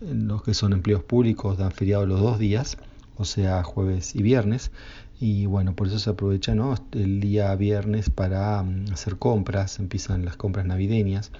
[0.00, 2.78] los que son empleos públicos dan feriado los dos días,
[3.16, 4.70] o sea, jueves y viernes
[5.18, 6.74] y bueno, por eso se aprovecha ¿no?
[6.92, 11.32] el día viernes para mm, hacer compras, empiezan las compras navideñas,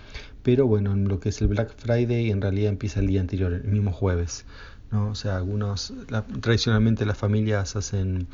[0.43, 3.53] pero bueno, en lo que es el Black Friday en realidad empieza el día anterior,
[3.53, 4.47] el mismo jueves,
[4.91, 5.11] ¿no?
[5.11, 5.93] o sea, algunos,
[6.41, 8.29] tradicionalmente las familias hacen,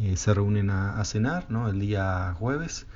[0.00, 1.68] eh, se reúnen a, cenar ¿no?
[1.68, 2.86] el día jueves,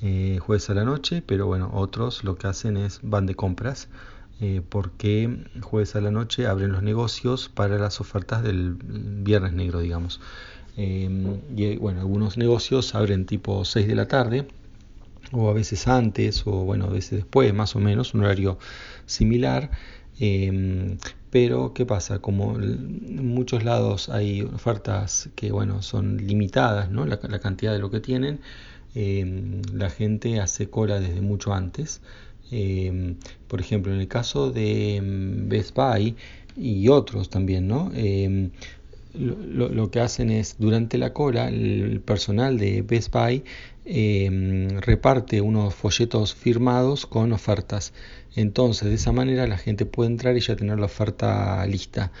[0.00, 3.88] eh, jueves a la noche, pero bueno, otros lo que hacen es van de compras.
[4.44, 9.78] Eh, porque jueves a la noche abren los negocios para las ofertas del viernes negro,
[9.78, 10.20] digamos.
[10.76, 14.48] Em, y bueno, algunos negocios abren tipo 6 de la tarde,
[15.30, 18.58] o a veces antes, o bueno, a veces después, más o menos, un horario
[19.06, 19.70] similar.
[20.18, 20.98] Em,
[21.30, 22.18] pero, ¿qué pasa?
[22.18, 27.06] Como en muchos lados hay ofertas que, bueno, son limitadas, ¿no?
[27.06, 28.40] La, cantidad de lo que tienen,
[28.94, 32.00] em, la gente hace cola desde mucho antes.
[33.48, 36.16] Por ejemplo, en el caso de Best Buy
[36.56, 37.90] y otros también, ¿no?
[39.14, 43.44] lo, que hacen es, durante la cola, el personal de Best Buy
[43.84, 47.92] em, reparte unos folletos firmados con ofertas.
[48.34, 52.12] Entonces, de esa manera la gente puede entrar y ya tener la oferta lista.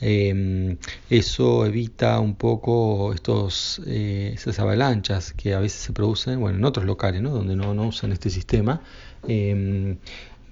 [0.00, 0.78] Em,
[1.10, 6.86] eso evita un poco estos, eh, avalanchas que a veces se producen bueno, en otros
[6.86, 7.30] locales ¿no?
[7.30, 8.82] donde no usan este sistema.
[9.26, 9.98] Em,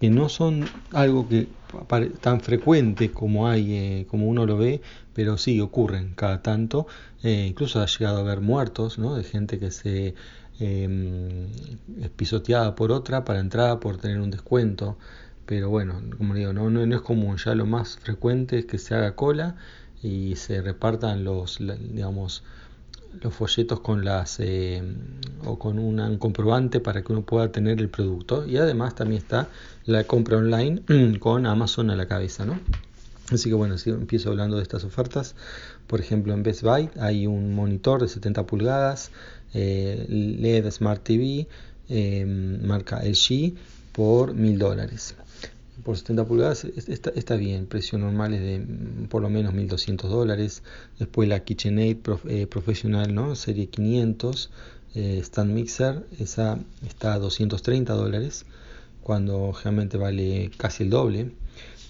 [0.01, 1.49] que no son algo que
[2.21, 4.81] tan frecuente como hay, eh, como uno lo ve,
[5.13, 6.87] pero sí ocurren cada tanto.
[7.23, 9.15] Eh, incluso ha llegado a haber muertos, ¿no?
[9.15, 10.15] De gente que se
[10.61, 11.49] eh,
[12.01, 14.97] es pisoteada por otra para entrar por tener un descuento.
[15.47, 17.37] Pero bueno, como digo, no, no, es común.
[17.37, 19.57] Ya lo más frecuente es que se haga cola
[20.03, 22.45] y se repartan los, digamos,
[23.21, 24.83] los folletos con las eh,
[25.45, 29.49] o con un comprobante para que uno pueda tener el producto y además también está
[29.85, 30.83] la compra online
[31.19, 32.59] con Amazon a la cabeza ¿no?
[33.31, 35.35] así que bueno si empiezo hablando de estas ofertas
[35.87, 39.11] por ejemplo en Best Buy hay un monitor de 70 pulgadas
[39.55, 41.49] eh, LED Smart TV
[41.89, 42.25] eh,
[42.63, 43.55] marca LG
[43.93, 45.17] por mil dólares
[45.85, 50.11] por 70 pulgadas está, está, bien, precio normal es de mm, por lo menos 1200
[50.11, 50.63] dólares.
[50.99, 53.35] Después la KitchenAid eh, Professional, ¿no?
[53.37, 54.51] serie 500,
[54.95, 58.45] eh, Stand Mixer, esa está a 230 dólares,
[59.03, 61.33] cuando generalmente vale casi el doble.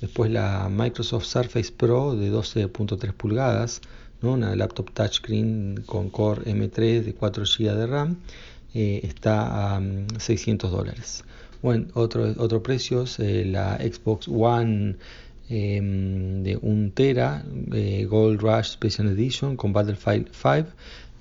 [0.00, 3.80] Después la Microsoft Surface Pro de 12.3 pulgadas,
[4.22, 4.32] ¿no?
[4.32, 8.16] una laptop touchscreen con Core M3 de 4 GB de RAM,
[8.74, 9.82] eh, está a
[10.18, 11.24] 600 mm, dólares.
[11.62, 14.96] Bueno, otro, otro precio es eh, la Xbox One
[15.50, 20.70] em, de 1 Tera eh, Gold Rush Special Edition con Battlefield 5,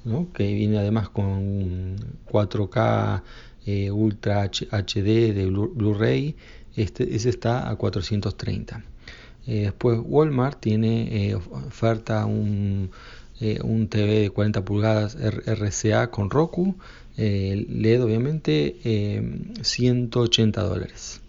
[0.06, 0.32] ¿no?
[0.32, 1.98] que viene además con
[2.32, 3.22] 4K
[3.66, 6.38] eh, Ultra HD de Blu-ray.
[6.78, 8.82] este, ese está a 430.
[9.46, 12.92] después Walmart tiene oferta un,
[13.64, 16.78] un TV de 40 pulgadas RCA con Roku
[17.22, 18.78] eh, LED obviamente
[19.62, 21.22] 180 eh, dólares.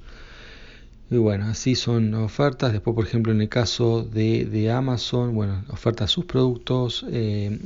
[1.11, 2.72] Y bueno así son ofertas.
[2.72, 7.59] Después por ejemplo en el caso de, Amazon bueno oferta sus productos eh,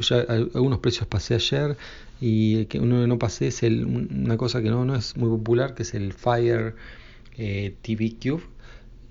[0.00, 0.20] ya
[0.54, 1.76] algunos precios pasé ayer
[2.18, 5.74] y que uno no pasé es el, una cosa que no, no es muy popular
[5.74, 6.74] que es el Fire
[7.36, 8.42] TV Cube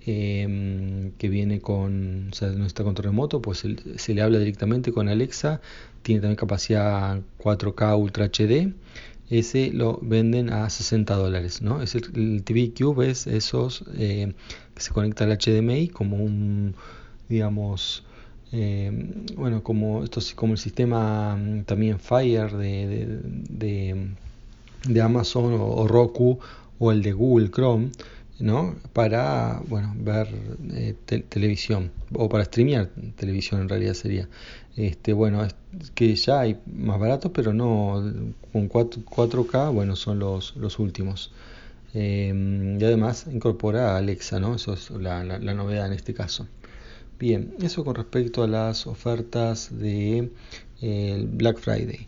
[0.03, 5.09] que viene con, o sea, no está con remoto, pues se le habla directamente con
[5.09, 5.61] Alexa
[6.05, 8.71] tiene también capacidad 4K Ultra HD.
[9.31, 11.81] Ese lo venden a 60 dólares, ¿no?
[11.81, 14.31] Es el, TV Cube es esos eh,
[14.75, 16.75] que se conecta al HDMI como un,
[17.27, 18.03] digamos,
[18.51, 18.91] eh,
[19.35, 23.19] bueno, como esto como el sistema mm, también Fire de,
[24.87, 26.37] de, Amazon o, Roku
[26.77, 27.89] o el de Google Chrome,
[28.37, 28.75] ¿no?
[28.93, 30.27] Para, bueno, ver
[30.71, 30.93] eh,
[31.29, 34.29] televisión o para streamear televisión en realidad sería.
[34.75, 35.55] Este, bueno, es
[35.93, 38.03] que ya hay más baratos, pero no
[38.51, 41.31] con 4, k bueno, son los, los últimos.
[41.93, 44.55] Em, y además incorpora a Alexa, ¿no?
[44.55, 46.47] Eso es la, la, novedad en este caso.
[47.19, 50.29] Bien, eso con respecto a las ofertas de
[50.81, 52.07] eh, Black Friday.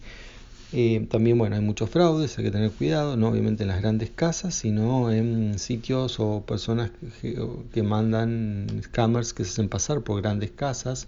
[0.73, 4.09] Eh, también, bueno, hay muchos fraudes, hay que tener cuidado, no obviamente en las grandes
[4.09, 7.41] casas, sino en sitios o personas que,
[7.73, 11.07] que mandan scammers que se hacen pasar por grandes casas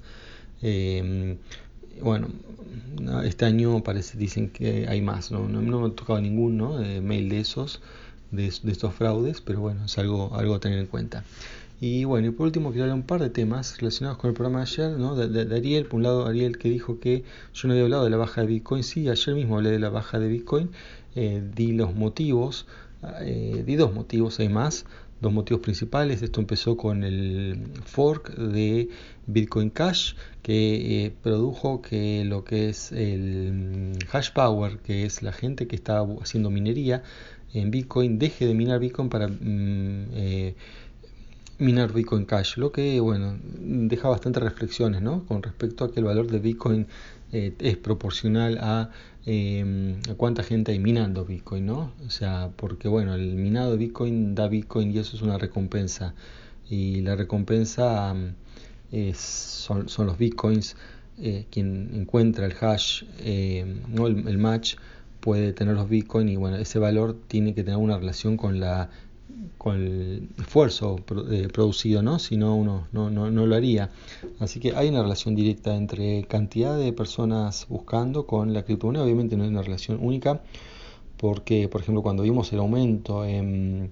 [0.62, 1.38] eh,
[2.02, 2.28] bueno,
[3.24, 6.58] este año parece, dicen que hay más, no, no, me ha tocado ningún
[7.06, 7.82] mail de esos,
[8.32, 11.24] de, estos fraudes, pero bueno, es algo, algo a tener en cuenta.
[11.82, 14.60] Y bueno, y por último quiero hablar un par de temas relacionados con el programa
[14.60, 15.16] de ayer, ¿no?
[15.16, 18.18] de, Ariel, por un lado Ariel que dijo que yo no había hablado de la
[18.18, 20.72] baja de Bitcoin, sí, ayer mismo hablé de la baja de Bitcoin,
[21.16, 22.66] eh, di los motivos,
[23.22, 24.86] eh, di dos motivos, hay más,
[25.22, 26.22] dos motivos principales.
[26.22, 28.90] Esto empezó con el fork de
[29.28, 35.22] Bitcoin Cash que eh, produjo que lo que es el mm, hash power, que es
[35.22, 37.04] la gente que está haciendo minería
[37.54, 40.56] en Bitcoin, deje de minar Bitcoin para mm, eh,
[41.60, 45.26] minar Bitcoin Cash, lo que bueno deja bastantes reflexiones ¿no?
[45.26, 46.88] con respecto a que el valor de Bitcoin
[47.32, 48.90] eh, es proporcional a,
[49.32, 51.92] eh, cuánta gente hay minando Bitcoin, ¿no?
[52.04, 56.16] O sea, porque bueno, el minado de Bitcoin da Bitcoin y eso es una recompensa.
[56.68, 58.16] Y la recompensa
[58.92, 60.76] es, son, los Bitcoins.
[61.22, 64.08] Eh, quien encuentra el hash, eh, ¿no?
[64.08, 64.78] el, el match,
[65.20, 68.90] puede tener los Bitcoin y bueno, ese valor tiene que tener una relación con la
[69.58, 72.20] con el esfuerzo eh, producido, ¿no?
[72.20, 73.90] Si no, uno no, no, no, lo haría.
[74.40, 79.04] Así que hay una relación directa entre cantidad de personas buscando con la criptomoneda.
[79.04, 80.42] Obviamente no es una relación única,
[81.18, 83.92] porque, por ejemplo, cuando vimos el aumento en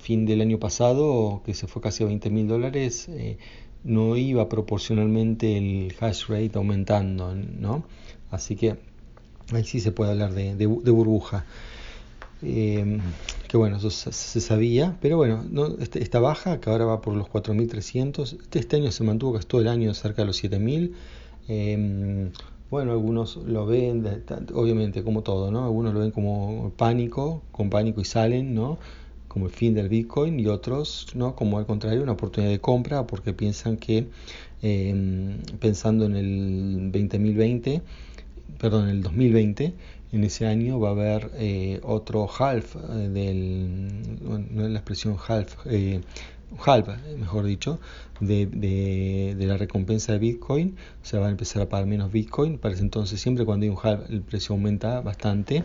[0.00, 3.38] fin del año pasado, que se fue casi a 20 mil dólares, eh,
[3.84, 7.84] no iba proporcionalmente el hash rate aumentando, ¿no?
[8.30, 8.76] Así que
[9.52, 11.44] ahí sí se puede hablar de, de burbuja.
[12.42, 12.98] Eh,
[13.54, 17.14] que bueno, eso se sabía, pero bueno, no, este, esta baja que ahora va por
[17.14, 20.90] los 4.300, este, este año se mantuvo casi todo el año cerca de los 7.000.
[21.46, 22.32] Eh,
[22.68, 25.64] bueno, algunos lo ven, obviamente como todo, ¿no?
[25.66, 28.78] Algunos lo ven como pánico, con pánico y salen, ¿no?
[29.28, 31.36] Como el fin del Bitcoin y otros, ¿no?
[31.36, 34.08] Como al contrario, una oportunidad de compra porque piensan que
[34.62, 37.82] eh, pensando en el 2020,
[38.58, 39.74] perdón, en el 2020,
[40.14, 45.16] en ese año va a haber eh, otro half eh, del, no es la expresión
[45.26, 46.00] half, eh,
[46.64, 47.80] halva, mejor dicho,
[48.20, 52.74] de, la recompensa de Bitcoin, o sea, van a empezar a pagar menos Bitcoin, para
[52.74, 55.64] ese entonces siempre cuando hay un halva el precio aumenta bastante,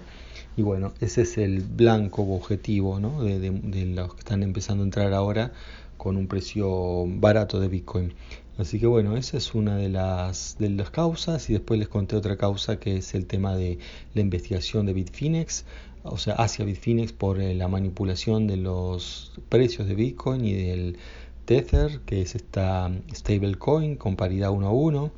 [0.58, 3.22] y bueno, ese es el blanco objetivo ¿no?
[3.24, 5.54] de los que están empezando a entrar ahora
[5.95, 8.14] con un precio barato de Bitcoin.
[8.60, 12.18] Así que bueno, esa es una de las, de las causas y después les conté
[12.18, 13.80] otra causa que es el tema de
[14.14, 15.64] la investigación de Bitfinex,
[16.03, 20.97] o sea, hacia Bitfinex por eh, la manipulación de los precios de Bitcoin y del
[21.45, 25.12] Tether, que es esta stablecoin con paridad 1 a 1,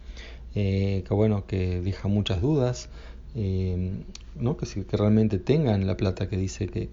[0.53, 2.89] eh, que bueno, que deja muchas dudas,
[3.33, 4.03] eh,
[4.35, 4.55] ¿no?
[4.55, 6.89] que, que realmente tengan la plata que dice que,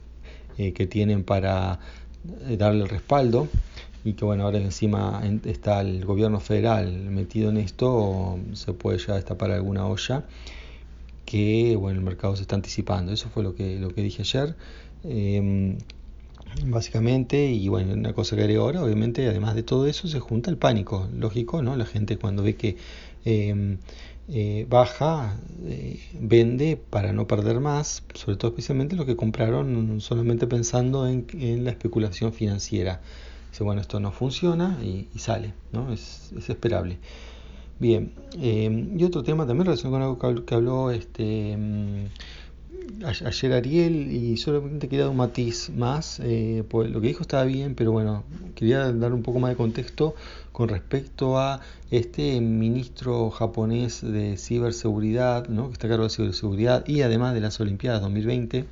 [0.73, 1.79] que tienen para
[2.57, 3.49] darle el respaldo
[4.05, 9.15] y que bueno, ahora encima está el gobierno federal metido en esto, se puede ya
[9.15, 10.25] destapar alguna olla
[11.29, 13.13] que bueno, el mercado se está anticipando.
[13.13, 14.57] Eso fue lo que, lo que dije ayer.
[15.05, 15.77] Em,
[16.67, 20.51] básicamente, y bueno, una cosa que haré ahora, obviamente, además de todo eso, se junta
[20.51, 21.77] el pánico, lógico, ¿no?
[21.77, 22.77] La gente cuando ve que
[23.27, 23.77] em,
[24.29, 25.37] eh, baja,
[25.67, 31.27] eh, vende para no perder más, sobre todo especialmente los que compraron solamente pensando en,
[31.35, 33.03] en la especulación financiera
[33.65, 35.93] bueno, esto no funciona y, sale, ¿no?
[35.93, 36.99] Es, esperable.
[37.79, 42.07] Bien, eh, y otro tema también relacionado con algo que habló este, mm,
[43.05, 47.45] ayer Ariel y solamente quería dar un matiz más, eh, pues lo que dijo estaba
[47.45, 50.15] bien, pero bueno, quería dar un poco más de contexto
[50.53, 55.69] con respecto a este ministro japonés de ciberseguridad, ¿no?
[55.69, 58.65] que está a cargo de ciberseguridad y además de las Olimpiadas 2020,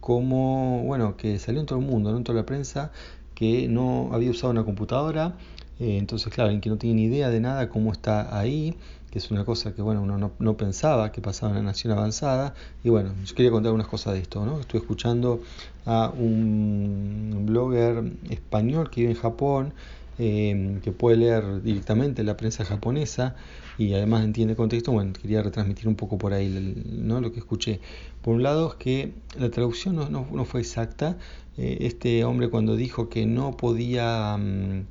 [0.00, 2.18] como, bueno, que salió en todo el mundo, ¿no?
[2.18, 2.92] en toda la prensa,
[3.36, 5.34] que no había usado una computadora,
[5.78, 8.74] eh, entonces claro, en que no tiene ni idea de nada cómo está ahí,
[9.10, 12.54] que es una cosa que bueno, uno no, pensaba que pasaba en la nación avanzada,
[12.82, 14.58] y bueno, yo quería contar unas cosas de esto, ¿no?
[14.58, 15.42] Estuve escuchando
[15.84, 19.74] a un blogger español que vive en Japón,
[20.18, 23.36] eh, que puede leer directamente la prensa japonesa
[23.78, 27.20] y además entiende contexto, bueno, quería retransmitir un poco por ahí ¿no?
[27.20, 27.80] lo que escuché.
[28.22, 31.18] Por un lado es que la traducción no, no fue exacta,
[31.58, 34.86] eh, este hombre cuando dijo que no podía, mm,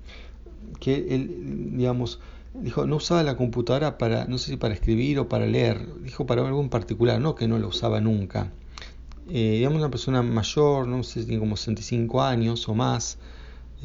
[0.80, 2.20] que él, digamos,
[2.54, 6.26] dijo, no usaba la computadora para, no sé si para escribir o para leer, dijo
[6.26, 8.52] para algo en particular, no que no la usaba nunca.
[9.30, 13.18] Eh, digamos una persona mayor, no sé tiene como 65 años o más,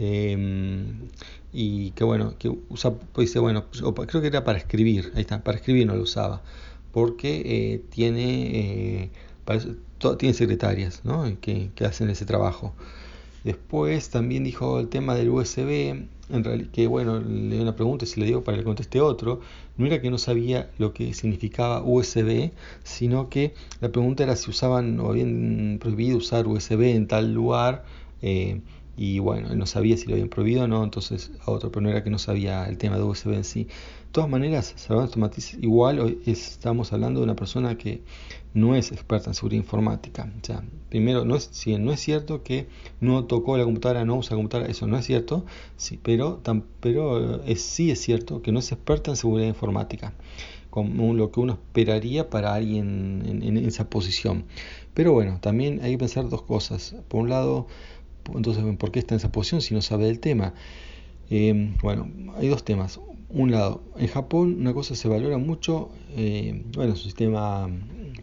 [0.01, 1.09] em,
[1.53, 5.43] y que bueno, que usa, pues dice, bueno, creo que era para escribir, ahí está,
[5.45, 6.43] para escribir no lo usaba,
[6.93, 9.11] porque eh, tiene,
[10.19, 11.25] tiene secretarias ¿no?
[11.41, 12.75] que, que, hacen ese trabajo.
[13.45, 18.05] Después también dijo el tema del USB, en realidad, que bueno, le dio una pregunta
[18.05, 19.41] y si le digo para que conteste otro,
[19.77, 22.51] no era que no sabía lo que significaba USB,
[22.85, 27.85] sino que la pregunta era si usaban o habían prohibido usar USB en tal lugar.
[28.23, 28.61] Eh,
[29.01, 31.81] y bueno, él no sabía si lo habían prohibido o no, entonces a otro, pero
[31.81, 33.65] no era que no sabía el tema de USB en sí.
[33.65, 38.03] De todas maneras, salvando matiz, igual hoy estamos hablando de una persona que
[38.53, 40.31] no es experta en seguridad informática.
[40.51, 42.67] O primero, no es, si no es cierto que
[43.01, 45.47] no tocó la computadora, no usa la computadora, eso no es cierto,
[45.79, 50.13] sí, pero, tan, pero es, sí es cierto que no es experta en seguridad informática,
[50.69, 54.45] como lo que uno esperaría para alguien en, en esa posición.
[54.93, 56.97] Pero bueno, también hay que pensar dos cosas.
[57.09, 57.67] Por un lado,
[58.35, 60.55] entonces, ¿por qué está en esa posición si no sabe del tema?
[61.31, 63.01] Eh, bueno, hay dos temas.
[63.29, 67.69] Un lado, en Japón una cosa se valora mucho, eh, bueno, su sistema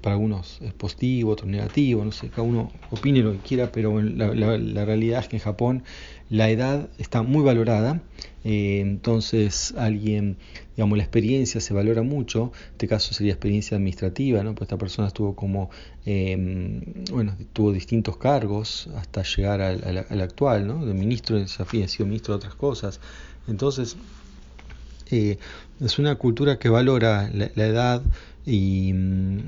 [0.08, 4.02] para algunos es positivo, otro negativo, no sé, cada uno opine lo que quiera, pero
[4.02, 5.84] la, la, realidad es que en Japón
[6.30, 8.00] la edad está muy valorada,
[8.46, 10.38] eh, entonces alguien,
[10.78, 14.56] digamos, la experiencia se valora mucho, en este caso sería experiencia administrativa, ¿no?
[14.56, 15.72] pues esta persona estuvo como,
[16.06, 20.86] em, bueno, tuvo distintos cargos hasta llegar al, actual, ¿no?
[20.86, 23.02] de ministro, ha sido ministro de otras cosas,
[23.50, 23.98] entonces
[25.12, 25.38] eh,
[25.82, 28.02] es una cultura que valora la, edad
[28.48, 29.40] y mm,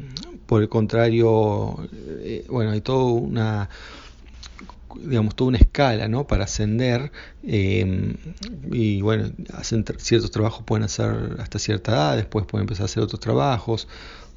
[0.46, 1.78] por el contrario,
[2.22, 3.70] eh, bueno, hay toda una
[5.04, 6.26] digamos toda una escala ¿no?
[6.26, 7.12] para ascender
[7.44, 8.16] eh,
[8.72, 13.04] y bueno hacen ciertos trabajos pueden hacer hasta cierta edad después pueden empezar a hacer
[13.04, 13.88] otros trabajos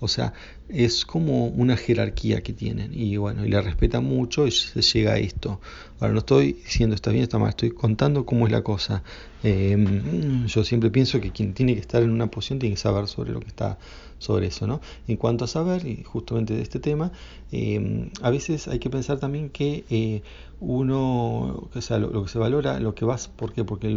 [0.03, 0.33] o sea,
[0.69, 5.13] es como una jerarquía que tienen y bueno, y la respeta mucho y se llega
[5.13, 5.61] a esto.
[6.01, 9.05] Ahora no estoy diciendo está bien, está mal, estoy contando cómo es la cosa.
[9.45, 13.07] Em, yo siempre pienso que quien tiene que estar en una posición tiene que saber
[13.07, 13.79] sobre lo que está
[14.23, 14.81] sobre eso, ¿no?
[15.09, 17.13] En cuanto a saber, y justamente de este tema,
[17.51, 20.23] em, a veces hay que pensar también que eh,
[20.61, 23.65] uno, o sea, lo, que se valora, lo que va, ¿por qué?
[23.65, 23.89] Porque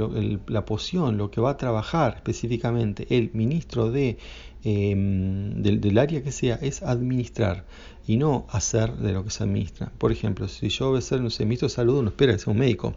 [0.48, 4.18] la posición, lo que va a trabajar específicamente el ministro de
[4.68, 7.66] Em, del, área que sea es administrar
[8.08, 9.92] y no hacer de lo que se administra.
[10.00, 12.52] Por ejemplo, si yo voy a ser un ministro de salud, uno espera que sea
[12.52, 12.96] un médico.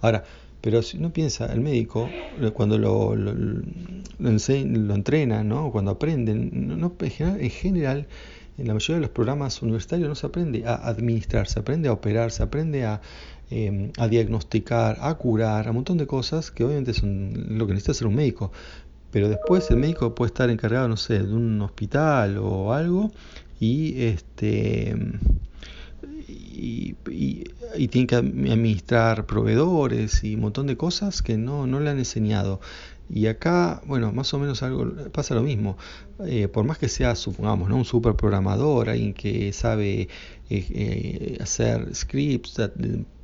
[0.00, 0.22] Ahora,
[0.60, 2.08] Pero si uno piensa, el médico,
[2.54, 5.70] cuando lo, lo, lo, entrena, ¿no?
[5.70, 6.50] cuando aprenden,
[6.80, 8.06] no, en general,
[8.58, 11.92] en la mayoría de los programas universitarios no se aprende a administrar, se aprende a
[11.92, 13.00] operar, se aprende a,
[13.50, 17.74] em, a diagnosticar, a curar, a un montón de cosas que obviamente son lo que
[17.74, 18.50] necesita hacer un médico.
[19.12, 23.12] Pero después el médico puede estar encargado, no sé, de un hospital o algo
[23.60, 24.94] y este
[26.28, 31.90] y, y, tiene que administrar proveedores y un montón de cosas que no, no le
[31.90, 32.60] han enseñado.
[33.10, 35.78] Y acá, bueno, más o menos algo pasa lo mismo.
[36.26, 37.76] Eh, por más que sea, supongamos, ¿no?
[37.76, 40.08] un super programador, alguien que sabe eh,
[40.50, 42.60] eh, hacer scripts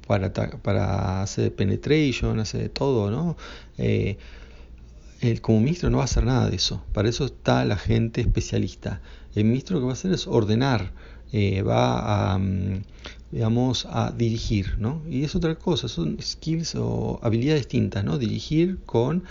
[0.06, 3.36] para, para hacer penetration, hacer todo, ¿no?
[3.76, 6.82] el, como ministro no va a hacer nada de eso.
[6.92, 9.00] Para eso está la gente especialista.
[9.34, 10.92] El ministro lo que va a hacer es ordenar
[11.36, 12.84] eh, va a, mm,
[13.32, 15.02] digamos, a dirigir, ¿no?
[15.10, 18.18] Y es otra cosa, son skills o habilidades distintas, ¿no?
[18.18, 19.24] Dirigir con,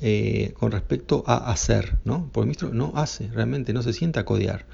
[0.00, 2.30] eh, con respecto a hacer, ¿no?
[2.32, 4.64] Porque el ministro no hace, realmente no se sienta a codear.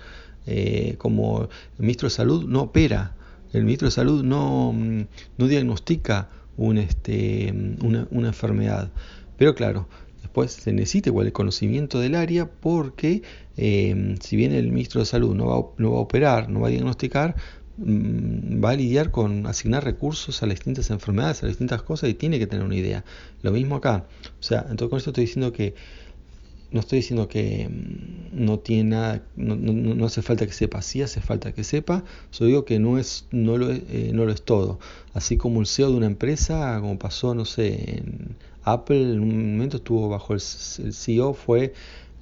[0.46, 1.48] Eh, como el
[1.80, 3.16] ministro de Salud no opera,
[3.52, 5.06] el ministro de Salud no, mm,
[5.38, 8.92] no diagnostica un, este, una, una enfermedad.
[9.36, 9.88] Pero claro,
[10.36, 13.22] después se necesita igual el conocimiento del área porque
[13.56, 16.68] eh, si bien el ministro de Salud no va, no va a operar, no va
[16.68, 17.36] a diagnosticar,
[17.78, 22.10] mm, va a lidiar con asignar recursos a las distintas enfermedades, a las distintas cosas
[22.10, 23.02] y tiene que tener una idea.
[23.40, 24.04] Lo mismo acá.
[24.38, 25.74] O sea, entonces con esto estoy diciendo que
[26.70, 31.22] no estoy diciendo que mm, no tiene nada, no, hace falta que sepa, sí hace
[31.22, 34.80] falta que sepa, yo digo que no es, no lo, eh, no lo es todo.
[35.14, 38.36] Así como el CEO de una empresa, como pasó, no sé, en
[38.66, 41.72] Apple, en un momento estuvo bajo el, CEO, fue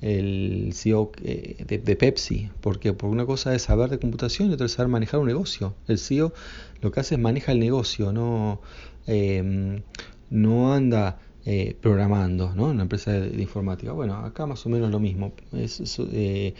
[0.03, 4.67] el CEO eh, de, Pepsi, porque por una cosa es saber de computación y otra
[4.67, 5.75] es saber manejar un negocio.
[5.89, 6.35] El CEO
[6.83, 8.61] lo que hace es maneja el negocio, no,
[9.07, 9.83] em,
[10.29, 12.67] no anda eh, programando, ¿no?
[12.67, 13.93] Una empresa de, informática.
[13.93, 15.33] Bueno, acá más o menos lo mismo.
[15.53, 16.55] Eh,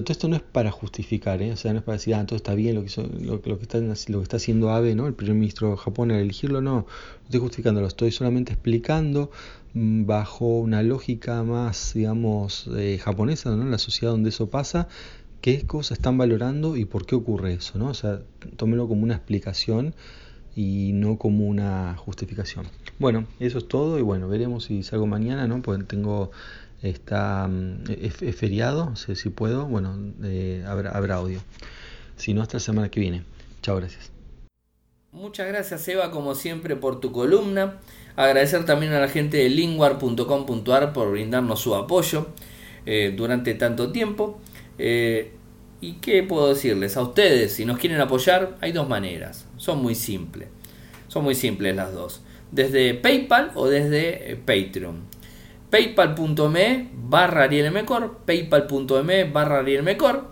[0.00, 1.52] todo esto no es para justificar, ¿eh?
[1.52, 4.94] o sea, no es para decir, ah, todo está bien lo que, está, haciendo Abe,
[4.94, 5.06] ¿no?
[5.06, 6.86] el primer ministro de Japón al elegirlo, no, no
[7.24, 9.30] estoy justificando, lo estoy solamente explicando
[9.74, 13.64] mm, bajo una lógica más, digamos, eh, japonesa, ¿no?
[13.66, 14.88] la sociedad donde eso pasa,
[15.42, 17.88] qué cosas están valorando y por qué ocurre eso, ¿no?
[17.88, 18.22] O sea,
[18.56, 19.94] tómelo como una explicación
[20.54, 22.66] y no como una justificación.
[22.98, 25.60] Bueno, eso es todo y bueno, veremos si salgo mañana, ¿no?
[25.60, 26.30] Pues tengo
[26.82, 27.84] está mm,
[28.36, 31.40] feriado, sé si puedo, bueno, eh, habrá, habrá audio.
[32.16, 33.24] Si no, hasta la semana que viene.
[33.62, 34.10] Chao, gracias.
[35.12, 37.78] Muchas gracias Eva como siempre por tu columna.
[38.16, 42.28] Agradecer también a la gente de linguar.com.ar por brindarnos su apoyo
[42.86, 44.40] eh, durante tanto tiempo.
[44.78, 45.32] Eh,
[45.80, 46.96] ¿Y qué puedo decirles?
[46.96, 49.46] A ustedes, si nos quieren apoyar, hay dos maneras.
[49.56, 50.48] Son muy simples.
[51.08, 52.22] Son muy simples las dos.
[52.50, 55.02] Desde PayPal o desde Patreon
[55.72, 60.26] paypal.me barra arielmecor, paypal.me barra arielmecor.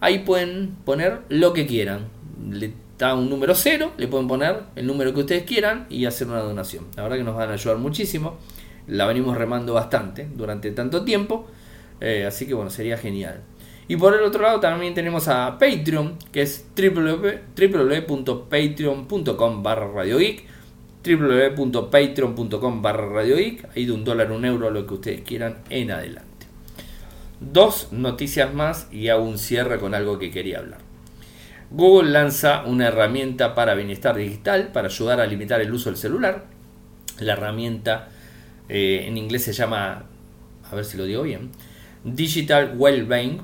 [0.00, 2.06] Ahí pueden poner lo que quieran.
[2.50, 6.26] Le da un número cero, le pueden poner el número que ustedes quieran y hacer
[6.26, 6.86] una donación.
[6.96, 8.38] La verdad que nos van a ayudar muchísimo.
[8.86, 11.46] La venimos remando bastante durante tanto tiempo.
[12.00, 13.42] Eh, así que bueno, sería genial.
[13.88, 20.57] Y por el otro lado también tenemos a Patreon, que es www.patreon.com barra radiogeek
[21.16, 26.28] www.patreon.com barra radioic, ahí de un dólar, un euro, lo que ustedes quieran en adelante.
[27.40, 30.80] Dos noticias más y hago un cierre con algo que quería hablar.
[31.70, 36.46] Google lanza una herramienta para bienestar digital para ayudar a limitar el uso del celular.
[37.20, 38.08] La herramienta
[38.68, 40.04] eh, en inglés se llama,
[40.70, 41.50] a ver si lo digo bien,
[42.04, 43.40] Digital Wellbeing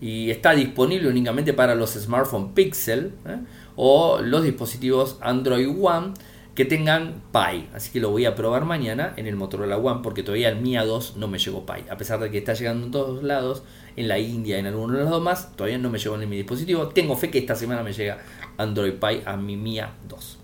[0.00, 3.38] y está disponible únicamente para los smartphones Pixel ¿eh?
[3.76, 6.14] o los dispositivos Android One
[6.54, 7.68] que tengan Pi.
[7.74, 10.74] Así que lo voy a probar mañana en el Motorola One porque todavía el Mi
[10.74, 11.84] A2 no me llegó Pi.
[11.90, 13.62] A pesar de que está llegando en todos lados,
[13.96, 16.88] en la India, en algunos de los demás, todavía no me llegó en mi dispositivo.
[16.88, 18.18] Tengo fe que esta semana me llega
[18.56, 20.42] Android Pi a mi Mi A2.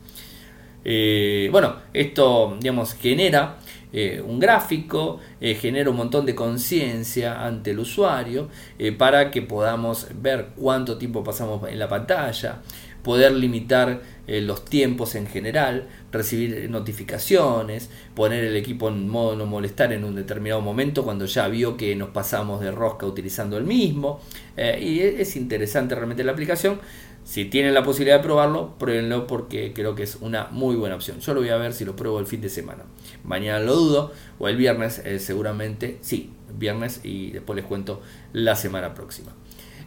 [0.84, 3.58] Eh, bueno, esto digamos genera
[3.92, 8.48] eh, un gráfico, eh, genera un montón de conciencia ante el usuario
[8.96, 12.62] para que podamos ver cuánto tiempo pasamos en la pantalla,
[13.02, 19.92] poder limitar los tiempos en general, recibir notificaciones, poner el equipo en modo no molestar
[19.92, 24.20] en un determinado momento cuando ya vio que nos pasamos de rosca utilizando el mismo.
[24.56, 26.80] Eh, y es interesante realmente la aplicación.
[27.24, 31.20] Si tienen la posibilidad de probarlo, pruébenlo porque creo que es una muy buena opción.
[31.20, 32.84] Yo lo voy a ver si lo pruebo el fin de semana.
[33.22, 38.00] Mañana lo dudo, o el viernes eh, seguramente, sí, viernes y después les cuento
[38.32, 39.32] la semana próxima.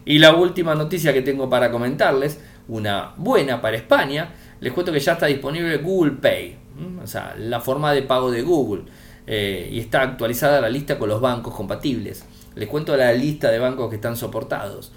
[0.04, 4.30] Y la última noticia que tengo para comentarles una buena para España,
[4.62, 6.56] les cuento que ya está disponible Google Pay.
[7.02, 8.84] o sea, la forma de pago de Google.
[9.26, 12.24] Eh, y está actualizada la lista con los bancos compatibles.
[12.54, 14.92] Les cuento la lista de bancos que están soportados.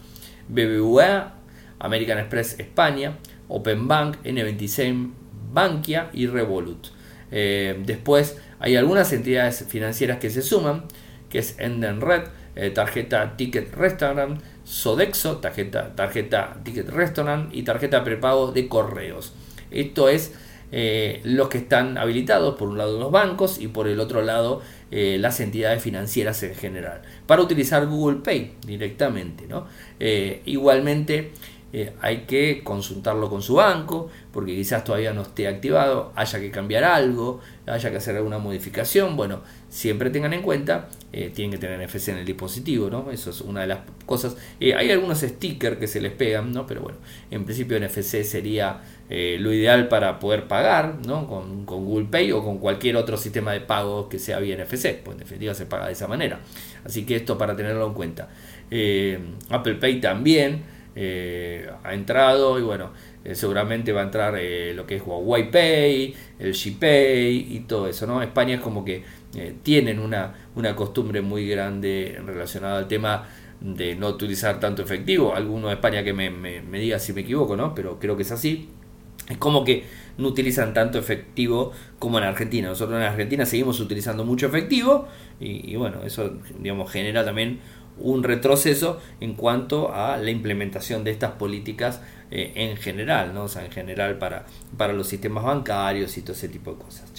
[0.50, 1.34] BBVA,
[1.80, 5.12] American Express España, Openbank, N26
[5.52, 6.88] Bankia y Revolut.
[7.32, 10.84] Eh, después hay algunas entidades financieras que se suman,
[11.30, 18.04] que es Enden Red, eh, tarjeta Ticket Restaurant, Sodexo, tarjeta, tarjeta Ticket Restaurant y tarjeta
[18.04, 19.34] prepago de correos.
[19.72, 20.34] Esto es
[20.72, 24.62] eh, los que están habilitados, por un lado los bancos y por el otro lado
[24.92, 29.48] eh, las entidades financieras en general, para utilizar Google Pay directamente.
[29.48, 29.68] ¿no?
[31.78, 36.50] Eh, hay que consultarlo con su banco, porque quizás todavía no esté activado, haya que
[36.50, 39.18] cambiar algo, haya que hacer alguna modificación.
[39.18, 43.12] Bueno, siempre tengan en cuenta, tienen que tener NFC en el dispositivo, ¿no?
[43.12, 44.38] Eso es una de las cosas.
[44.60, 46.66] hay algunos stickers que se les pegan, ¿no?
[46.66, 46.98] Pero bueno,
[47.30, 51.28] en principio NFC sería eh, lo ideal para poder pagar ¿no?
[51.28, 55.14] con, Google Pay o con cualquier otro sistema de pago que sea vía NFC, pues
[55.14, 56.40] en definitiva se paga de esa manera.
[56.84, 58.30] Así que esto para tenerlo en cuenta.
[58.72, 59.20] Eh,
[59.50, 60.64] Apple Pay también
[60.96, 62.92] eh, ha entrado y bueno,
[63.34, 68.08] seguramente va a entrar lo que es Huawei Pay, el Gpay y todo eso.
[68.08, 68.22] ¿no?
[68.22, 69.04] España es como que
[69.64, 73.28] tienen una, una costumbre muy grande relacionada al tema
[73.62, 75.34] de no utilizar tanto efectivo.
[75.36, 76.30] Alguno de España que me,
[76.80, 77.74] diga si me equivoco, ¿no?
[77.74, 78.70] Pero creo que es así.
[79.30, 79.86] Es como que
[80.18, 82.68] no utilizan tanto efectivo como en Argentina.
[82.68, 85.08] Nosotros en Argentina seguimos utilizando mucho efectivo
[85.40, 87.60] y, bueno, eso digamos genera también
[87.98, 93.44] un retroceso en cuanto a la implementación de estas políticas eh, en general, ¿no?
[93.44, 94.46] O sea, en general para,
[94.78, 97.12] para los sistemas bancarios y todo ese tipo de cosas.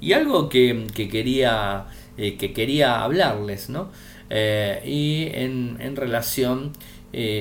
[0.00, 1.86] Y algo que, quería,
[2.18, 3.90] eh, que quería hablarles, ¿no?
[4.28, 6.72] Eh, y en, en relación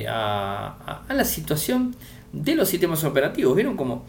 [0.08, 1.96] a, a la situación
[2.32, 3.56] de los sistemas operativos.
[3.56, 4.06] ¿Vieron cómo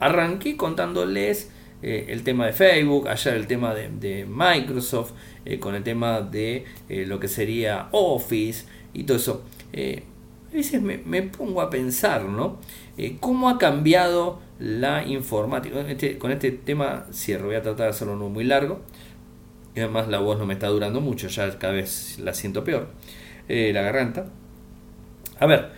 [0.00, 1.50] arranqué contándoles
[1.82, 5.12] el tema de Facebook, ayer el tema de, Microsoft,
[5.48, 9.44] eh, con el tema de eh, lo que sería Office y todo eso?
[9.70, 12.56] a veces me, pongo a pensar, ¿no?
[13.20, 15.76] ¿Cómo ha cambiado la informática?
[15.76, 18.80] Con este, con este tema cierro, voy a tratar de hacerlo no muy largo.
[19.74, 22.88] Y además la voz no me está durando mucho, ya cada vez la siento peor.
[23.48, 24.26] la garganta.
[25.38, 25.70] A ver,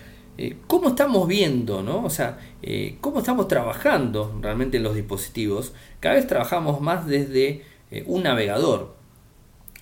[0.43, 2.03] eh, cómo estamos viendo, ¿no?
[2.03, 5.75] O sea, eh, cómo estamos trabajando realmente en los dispositivos.
[6.01, 8.95] Cada vez trabajamos más desde eh, un navegador.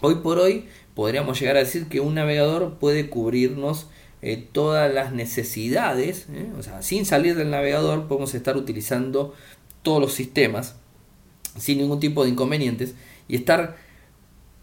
[0.00, 3.86] Hoy por hoy podríamos llegar a decir que un navegador puede cubrirnos
[4.52, 6.26] todas las necesidades,
[6.58, 9.34] o sea, sin salir del navegador podemos estar utilizando
[9.82, 10.76] todos los sistemas
[11.56, 12.94] sin ningún tipo de inconvenientes
[13.28, 13.76] y estar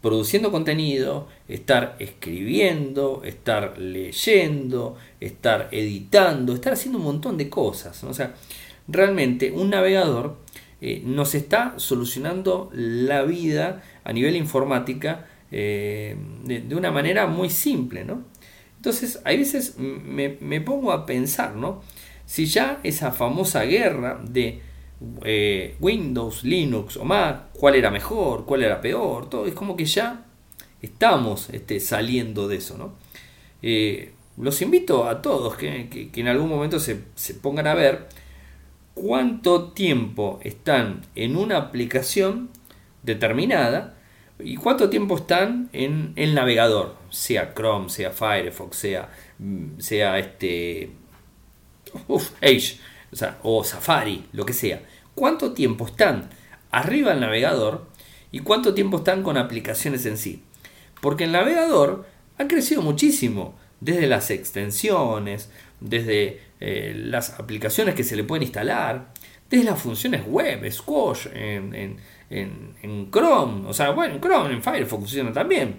[0.02, 8.04] produciendo contenido, estar escribiendo, estar leyendo, estar editando, estar haciendo un montón de cosas.
[8.04, 8.36] O sea,
[8.88, 10.38] realmente un navegador
[10.82, 18.06] eh, nos está solucionando la vida a nivel informática eh, de, una manera muy simple,
[18.06, 18.24] ¿no?
[18.78, 21.82] Entonces, a veces me, me pongo a pensar, ¿no?
[22.26, 24.62] Si ya esa famosa guerra de
[25.24, 29.86] eh, Windows, Linux o Mac, cuál era mejor, cuál era peor, todo es como que
[29.86, 30.26] ya
[30.82, 32.94] estamos este, saliendo de eso, ¿no?
[33.62, 36.96] Eh, los invito a todos que, en algún momento se,
[37.42, 38.08] pongan a ver
[38.94, 42.50] cuánto tiempo están en una aplicación
[43.04, 43.95] determinada
[44.40, 49.10] y cuánto tiempo están en el navegador, sea Chrome, sea Firefox, sea,
[49.40, 50.92] mm, sea este,
[52.42, 52.80] Edge
[53.44, 54.82] o, Safari, lo que sea.
[55.14, 56.30] ¿Cuánto tiempo están
[56.72, 57.88] arriba del navegador
[58.32, 60.44] y cuánto tiempo están con aplicaciones en sí?
[61.02, 62.06] Porque el navegador
[62.38, 69.14] ha crecido muchísimo, desde las extensiones, desde eh, las aplicaciones que se le pueden instalar,
[69.50, 71.98] desde las funciones web, Squash, en,
[73.12, 75.76] Chrome, o sea, bueno, en Chrome, en Firefox funciona también,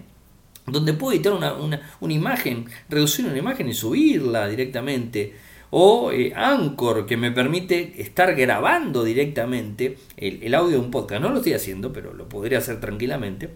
[0.65, 1.53] donde puedo editar una,
[1.99, 5.33] una imagen, reducir una imagen y subirla directamente
[5.69, 11.21] o eh, Anchor que me permite estar grabando directamente el, audio de un podcast.
[11.21, 13.51] No lo estoy haciendo, pero lo podría hacer tranquilamente.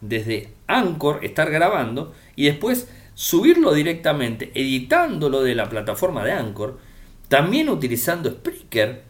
[0.00, 6.78] Desde Anchor estar grabando y después subirlo directamente, editándolo de la plataforma de Anchor,
[7.28, 9.04] también utilizando Spreaker,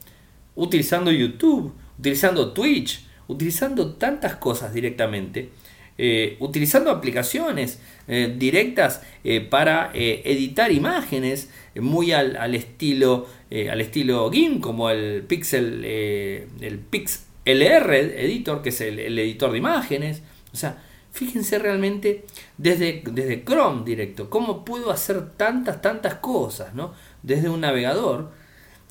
[0.55, 5.51] utilizando YouTube, utilizando Twitch, utilizando tantas cosas directamente
[5.99, 7.79] eh, utilizando aplicaciones
[8.09, 13.27] eh, directas eh, para editar imágenes muy al, estilo
[13.71, 20.23] al estilo GIMP como el Pixel el PixLR editor que es el, editor de imágenes.
[20.53, 22.25] O sea fíjense realmente
[22.57, 28.33] desde, desde Chrome directo cómo puedo hacer tantas tantas cosas no desde un navegador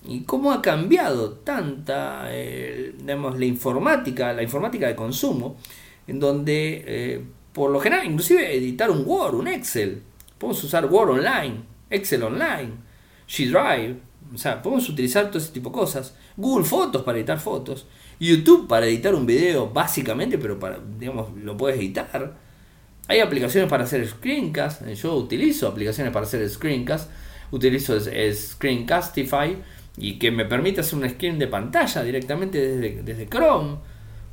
[0.08, 5.58] y cómo ha cambiado tanta, eh, la informática, la informática de consumo,
[6.08, 7.22] en donde eh,
[7.54, 10.02] por lo general, inclusive editar un Word, un Excel,
[10.38, 12.72] podemos usar Word online, Excel online,
[13.28, 13.97] G Drive,
[14.34, 17.86] o sea, podemos utilizar todo ese tipo de cosas, Google Fotos para editar fotos,
[18.20, 22.38] YouTube para editar un video básicamente, pero para, digamos, lo puedes editar.
[23.08, 27.10] Hay aplicaciones para hacer screencast, yo utilizo aplicaciones para hacer screencast,
[27.52, 29.58] utilizo Screencastify,
[29.98, 33.78] y que me permite hacer un screen de pantalla directamente desde, desde Chrome.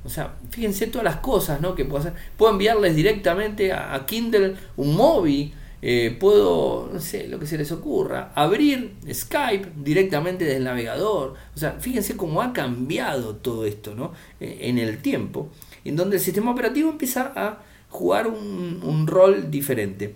[0.04, 1.74] O sea, fíjense todas las cosas ¿no?
[1.74, 2.14] que puedo hacer.
[2.36, 5.52] Puedo enviarles directamente a, Kindle un móvil.
[5.80, 11.34] Eh, puedo, no sé, lo que se les ocurra, abrir Skype directamente desde el navegador.
[11.54, 14.12] O sea, fíjense cómo ha cambiado todo esto ¿no?
[14.40, 15.50] Eh, en el tiempo,
[15.84, 17.58] en donde el sistema operativo empieza a
[17.90, 20.14] jugar un, rol diferente.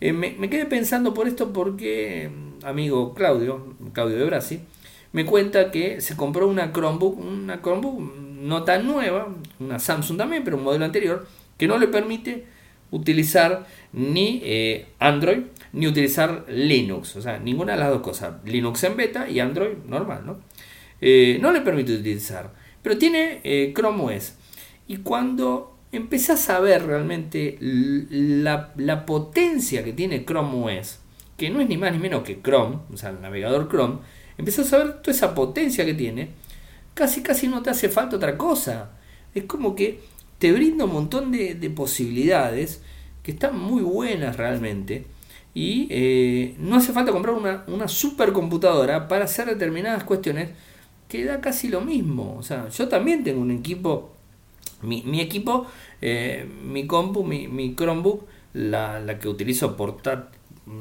[0.00, 2.30] Eh, me, me, quedé pensando por esto porque,
[2.62, 4.60] amigo Claudio, Claudio de Brasi,
[5.12, 8.00] me cuenta que se compró una Chromebook, una Chromebook
[8.42, 9.28] no tan nueva,
[9.60, 12.46] una Samsung también, pero un modelo anterior, que no le permite
[12.90, 15.42] utilizar ni eh, Android
[15.72, 19.76] ni utilizar Linux, o sea, ninguna de las dos cosas, Linux en beta y Android
[19.88, 20.40] normal, ¿no?
[21.00, 22.52] Eh, no le permite utilizar,
[22.82, 24.34] pero tiene eh, Chrome OS.
[24.86, 31.00] Y cuando empezás a ver realmente la, la potencia que tiene Chrome OS,
[31.38, 33.98] que no es ni más ni menos que Chrome, o sea, el navegador Chrome,
[34.38, 36.30] Empiezas a ver toda esa potencia que tiene,
[36.94, 38.90] casi casi no te hace falta otra cosa.
[39.34, 40.00] Es como que
[40.38, 42.82] te brinda un montón de, posibilidades
[43.22, 45.06] que están muy buenas realmente.
[45.54, 50.50] Y eh, no hace falta comprar una, una supercomputadora para hacer determinadas cuestiones
[51.08, 52.36] que da casi lo mismo.
[52.38, 54.12] O sea, yo también tengo un equipo,
[54.80, 55.66] mi, equipo,
[56.00, 60.30] eh, mi compu, mi, mi Chromebook, la, la que utilizo portar,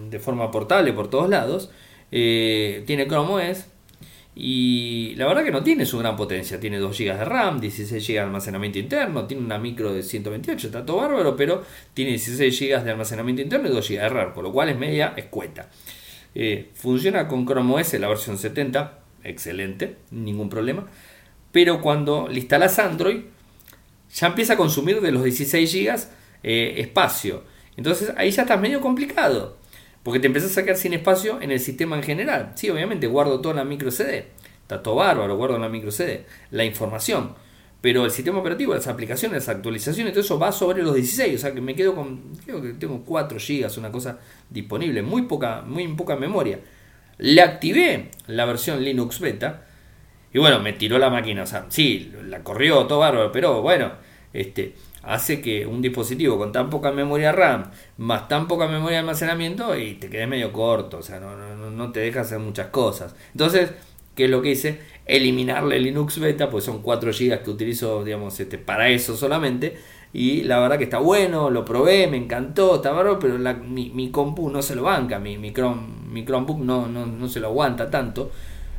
[0.09, 1.69] de forma portable por todos lados,
[2.11, 3.65] eh, tiene Chrome OS
[4.33, 6.59] y la verdad que no tiene su gran potencia.
[6.59, 10.67] Tiene 2 GB de RAM, 16 GB de almacenamiento interno, tiene una micro de 128,
[10.67, 14.33] está todo bárbaro, pero tiene 16 GB de almacenamiento interno y 2 GB de RAM,
[14.33, 15.69] por lo cual es media escueta.
[16.33, 20.87] Eh, funciona con Chrome OS la versión 70, excelente, ningún problema.
[21.51, 23.23] Pero cuando le instalas Android,
[24.13, 25.95] ya empieza a consumir de los 16 GB
[26.43, 27.43] eh, espacio.
[27.75, 29.57] Entonces ahí ya está medio complicado.
[30.03, 32.53] Porque te empezás a quedar sin espacio en el sistema en general.
[32.55, 34.27] Sí, obviamente guardo toda la micro CD.
[34.61, 36.25] Está todo bárbaro, guardo en la micro CD.
[36.49, 37.35] La información.
[37.81, 41.35] Pero el sistema operativo, las aplicaciones, las actualizaciones, todo eso va sobre los 16.
[41.35, 42.35] O sea que me quedo con.
[42.45, 45.01] Creo que tengo 4 GB, una cosa disponible.
[45.01, 46.59] Muy poca, muy poca memoria.
[47.17, 49.65] Le activé la versión Linux Beta.
[50.33, 51.43] Y bueno, me tiró la máquina.
[51.43, 53.31] O sea, sí, la corrió todo bárbaro.
[53.31, 53.93] Pero bueno,
[54.31, 58.99] este hace que un dispositivo con tan poca memoria RAM más tan poca memoria de
[58.99, 62.67] almacenamiento y te quedes medio corto, o sea, no, no, no te deja hacer muchas
[62.67, 63.15] cosas.
[63.31, 63.71] Entonces,
[64.15, 64.79] ¿qué es lo que hice?
[65.05, 69.77] Eliminarle Linux Beta, pues son 4 GB que utilizo, digamos, este, para eso solamente.
[70.13, 73.89] Y la verdad que está bueno, lo probé, me encantó, está bárbaro, pero la, mi,
[73.91, 75.81] mi, compu no se lo banca, mi, mi, Chrome,
[76.11, 78.29] mi Chromebook no, no, no se lo aguanta tanto.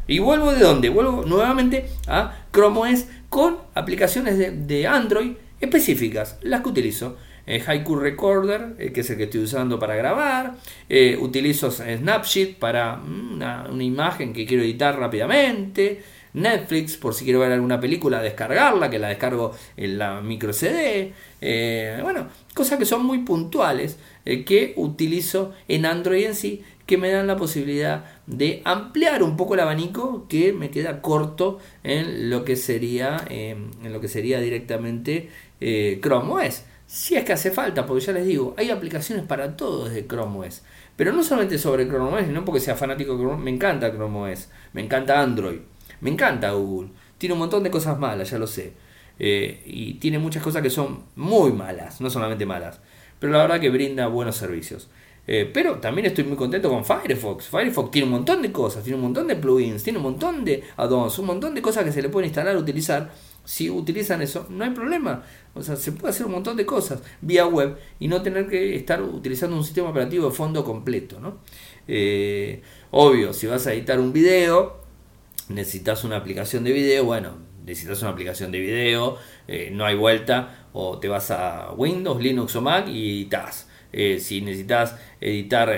[0.07, 0.91] Y vuelvo de dónde?
[0.91, 5.33] Vuelvo nuevamente a Chrome OS con aplicaciones de, de Android
[5.63, 7.17] específicas, las que utilizo.
[7.47, 10.55] Eh, Haiku Recorder, eh, que es el que estoy usando para grabar.
[10.89, 16.03] Eh, utilizo Snapsheet para mm, una, imagen que quiero editar rápidamente.
[16.35, 21.13] Netflix, por si quiero ver alguna película, descargarla, que la descargo en la micro CD.
[22.03, 27.27] bueno, cosas que son muy puntuales que utilizo en Android en sí, que me dan
[27.27, 32.57] la posibilidad de ampliar un poco el abanico que me queda corto en lo que
[32.57, 35.29] sería, en lo que sería directamente
[35.63, 36.65] eh, Chrome OS.
[36.87, 40.47] Si es que hace falta, porque ya les digo, hay aplicaciones para todo desde Chrome
[40.47, 40.63] OS.
[40.97, 44.33] Pero no solamente sobre Chrome OS, no porque sea fanático de Chrome, me encanta Chrome
[44.33, 45.61] OS, me encanta Android,
[46.01, 46.91] me encanta Google.
[47.17, 48.73] Tiene un montón de cosas malas, ya lo sé.
[49.19, 52.81] Eh, y tiene muchas cosas que son muy malas, no solamente malas.
[53.19, 54.89] Pero la verdad que brinda buenos servicios.
[55.27, 57.47] Eh, pero también estoy muy contento con Firefox.
[57.47, 60.65] Firefox tiene un montón de cosas, tiene un montón de plugins, tiene un montón de
[60.77, 63.13] add-ons, un montón de cosas que se le pueden instalar, utilizar
[63.45, 65.23] si utilizan eso, no hay problema.
[65.55, 68.77] O sea, se puede hacer un montón de cosas vía web y no tener que
[68.77, 71.21] estar utilizando un sistema operativo de fondo completo.
[71.21, 71.39] ¿no?
[71.89, 74.81] Eh, obvio, si vas a editar un video,
[75.49, 77.05] necesitas una aplicación de video.
[77.05, 79.19] Bueno, necesitas una aplicación de video,
[79.49, 80.69] eh, no hay vuelta.
[80.73, 83.69] O te vas a Windows, Linux o Mac y editas.
[83.93, 85.71] Eh, si necesitas editar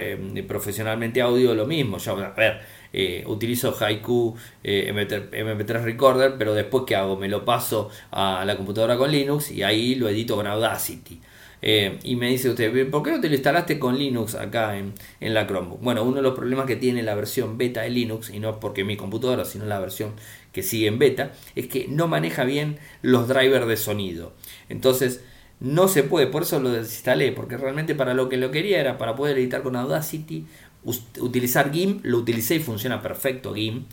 [0.46, 1.98] profesionalmente audio, lo mismo.
[1.98, 2.60] Ya, a ver,
[2.96, 7.16] eh, utilizo Haiku eh, MP3 Recorder, pero después que hago?
[7.16, 11.20] Me lo paso a la computadora con Linux y ahí lo edito con Audacity.
[11.60, 14.92] Eh, y me dice usted, ¿por qué no te lo instalaste con Linux acá en,
[15.18, 15.80] en, la Chromebook?
[15.80, 18.84] Bueno, uno de los problemas que tiene la versión beta de Linux, y no porque
[18.84, 20.12] mi computadora, sino la versión
[20.52, 24.34] que sigue en beta, es que no maneja bien los drivers de sonido.
[24.68, 25.24] Entonces,
[25.60, 28.98] no se puede, por eso lo desinstalé, porque realmente para lo que lo quería era
[28.98, 30.46] para poder editar con Audacity,
[30.84, 33.86] utilizar GIMP, lo utilicé y funciona perfecto GIMP,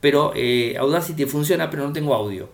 [0.00, 2.48] pero eh, Audacity funciona, pero no tengo audio.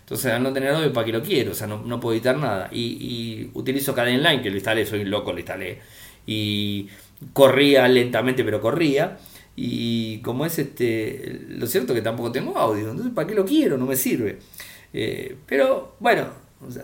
[0.00, 1.52] Entonces, al no tener audio, ¿para qué lo quiero?
[1.52, 2.68] O sea, no, puedo editar nada.
[2.70, 5.80] Y, utilizo Line que lo instalé, soy loco, lo instalé.
[6.26, 6.88] Y
[7.32, 9.18] corría lentamente, pero corría.
[9.56, 13.78] Y como es este, lo cierto que tampoco tengo audio, entonces ¿para qué lo quiero?
[13.78, 14.38] No me sirve.
[14.92, 16.26] Eh, pero bueno,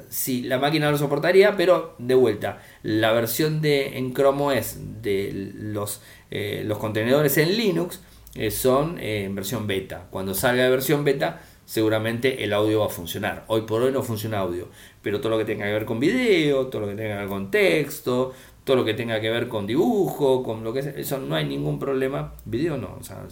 [0.08, 5.52] si la máquina lo soportaría, pero de vuelta, la versión de en Chrome OS de
[5.54, 6.00] los,
[6.30, 8.00] eh, los contenedores en Linux
[8.34, 10.06] eh, son en versión beta.
[10.10, 13.44] Cuando salga de versión beta, seguramente el audio va a funcionar.
[13.48, 14.68] Hoy por hoy no funciona audio,
[15.02, 17.28] pero todo lo que tenga que ver con video, todo lo que tenga que ver
[17.28, 18.32] con texto,
[18.64, 21.44] todo lo que tenga que ver con dibujo, con lo que sea, eso no hay
[21.44, 22.34] ningún problema.
[22.44, 23.26] Video no, o sea,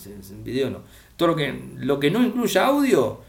[0.44, 0.82] video no.
[1.16, 3.20] Todo lo que, lo que no incluya audio,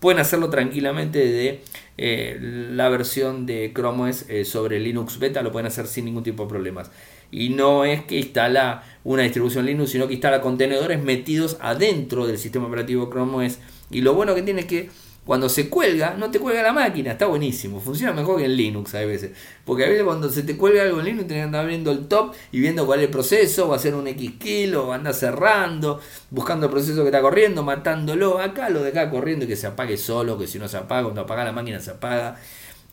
[0.00, 1.62] pueden hacerlo tranquilamente de
[1.98, 6.22] eh, la versión de Chrome OS eh, sobre Linux Beta, lo pueden hacer sin ningún
[6.22, 6.90] tipo de problemas.
[7.30, 12.38] Y no es que instala una distribución Linux, sino que instala contenedores metidos adentro del
[12.38, 13.58] sistema operativo Chrome OS.
[13.90, 14.90] Y lo bueno que tiene es que
[15.26, 18.94] cuando se cuelga, no te cuelga la máquina, está buenísimo, funciona mejor que en Linux
[18.94, 19.32] a veces.
[19.64, 22.06] Porque a veces cuando se te cuelga algo en Linux, tienes que andar viendo el
[22.06, 25.98] top y viendo cuál es el proceso, va a hacer un X kilo, anda cerrando,
[26.30, 28.38] buscando el proceso que está corriendo, matándolo.
[28.38, 31.02] Acá lo de acá corriendo y que se apague solo, que si no se apaga,
[31.02, 32.36] cuando apaga la máquina se apaga.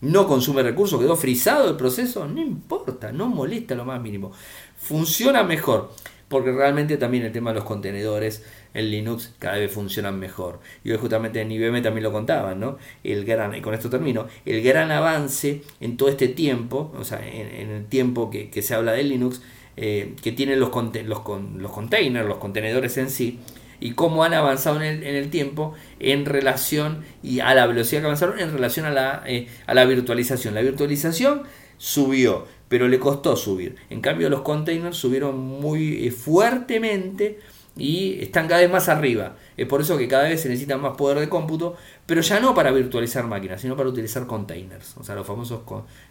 [0.01, 4.31] No consume recursos, quedó frisado el proceso, no importa, no molesta lo más mínimo.
[4.75, 5.91] Funciona mejor,
[6.29, 8.43] porque realmente también el tema de los contenedores
[8.73, 10.59] en Linux cada vez funcionan mejor.
[10.83, 12.77] Y hoy justamente en IBM también lo contaban, ¿no?
[13.03, 17.25] El gran, y con esto termino, el gran avance en todo este tiempo, o sea,
[17.25, 19.41] en, el tiempo que, se habla de Linux,
[19.77, 21.21] eh, que tienen los, los,
[21.57, 23.39] los containers, los contenedores en sí,
[23.79, 28.39] y cómo han avanzado en el, tiempo en relación y a la velocidad que avanzaron
[28.39, 30.55] en relación a la, eh, a la virtualización.
[30.55, 31.43] La virtualización
[31.77, 33.75] subió, pero le costó subir.
[33.89, 37.39] En cambio, los containers subieron muy eh, fuertemente
[37.75, 39.35] y están cada vez más arriba.
[39.57, 42.53] Es por eso que cada vez se necesita más poder de cómputo, pero ya no
[42.53, 45.61] para virtualizar máquinas, sino para utilizar containers, o sea, los famosos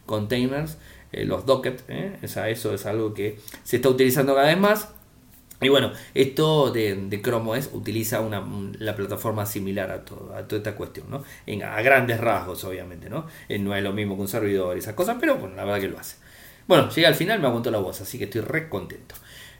[0.06, 0.78] containers,
[1.12, 2.18] eh, los docket, ¿eh?
[2.22, 4.88] eso es algo que se está utilizando cada vez más.
[5.60, 8.44] Y bueno, esto de, de Chrome OS utiliza una,
[8.80, 11.22] la plataforma similar a, todo, a toda esta cuestión, ¿no?
[11.46, 13.26] En, a grandes rasgos, obviamente, ¿no?
[13.48, 15.80] Eh, no es lo mismo que un servidor y esas cosas, pero bueno, la verdad
[15.80, 16.16] que lo hace.
[16.66, 19.14] Bueno, llega al final, me aguantó la voz, así que estoy re contento.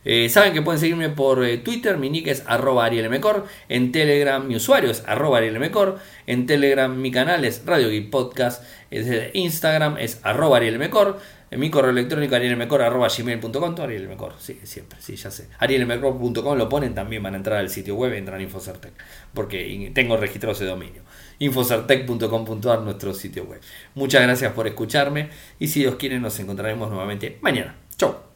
[0.04, 4.44] Eh, saben que pueden seguirme por eh, Twitter, mi nick es arroba arielmcor, en Telegram
[4.44, 9.98] mi usuario es arroba arielmcor, en Telegram mi canal es Radio Geek Podcast, en Instagram
[9.98, 11.20] es arroba arielmcor,
[11.52, 15.46] en mi correo electrónico arielmcor arroba gmail.com, arielmcor, sí, siempre, sí, ya sé.
[15.58, 18.92] arielmcor.com lo ponen, también van a entrar al sitio web, entran a Infocertec,
[19.32, 21.02] porque tengo registrado ese dominio.
[21.38, 23.60] Infocertec.com.ar, nuestro sitio web.
[23.94, 27.76] Muchas gracias por escucharme y si Dios quiere nos encontraremos nuevamente mañana.
[27.96, 28.31] Chau.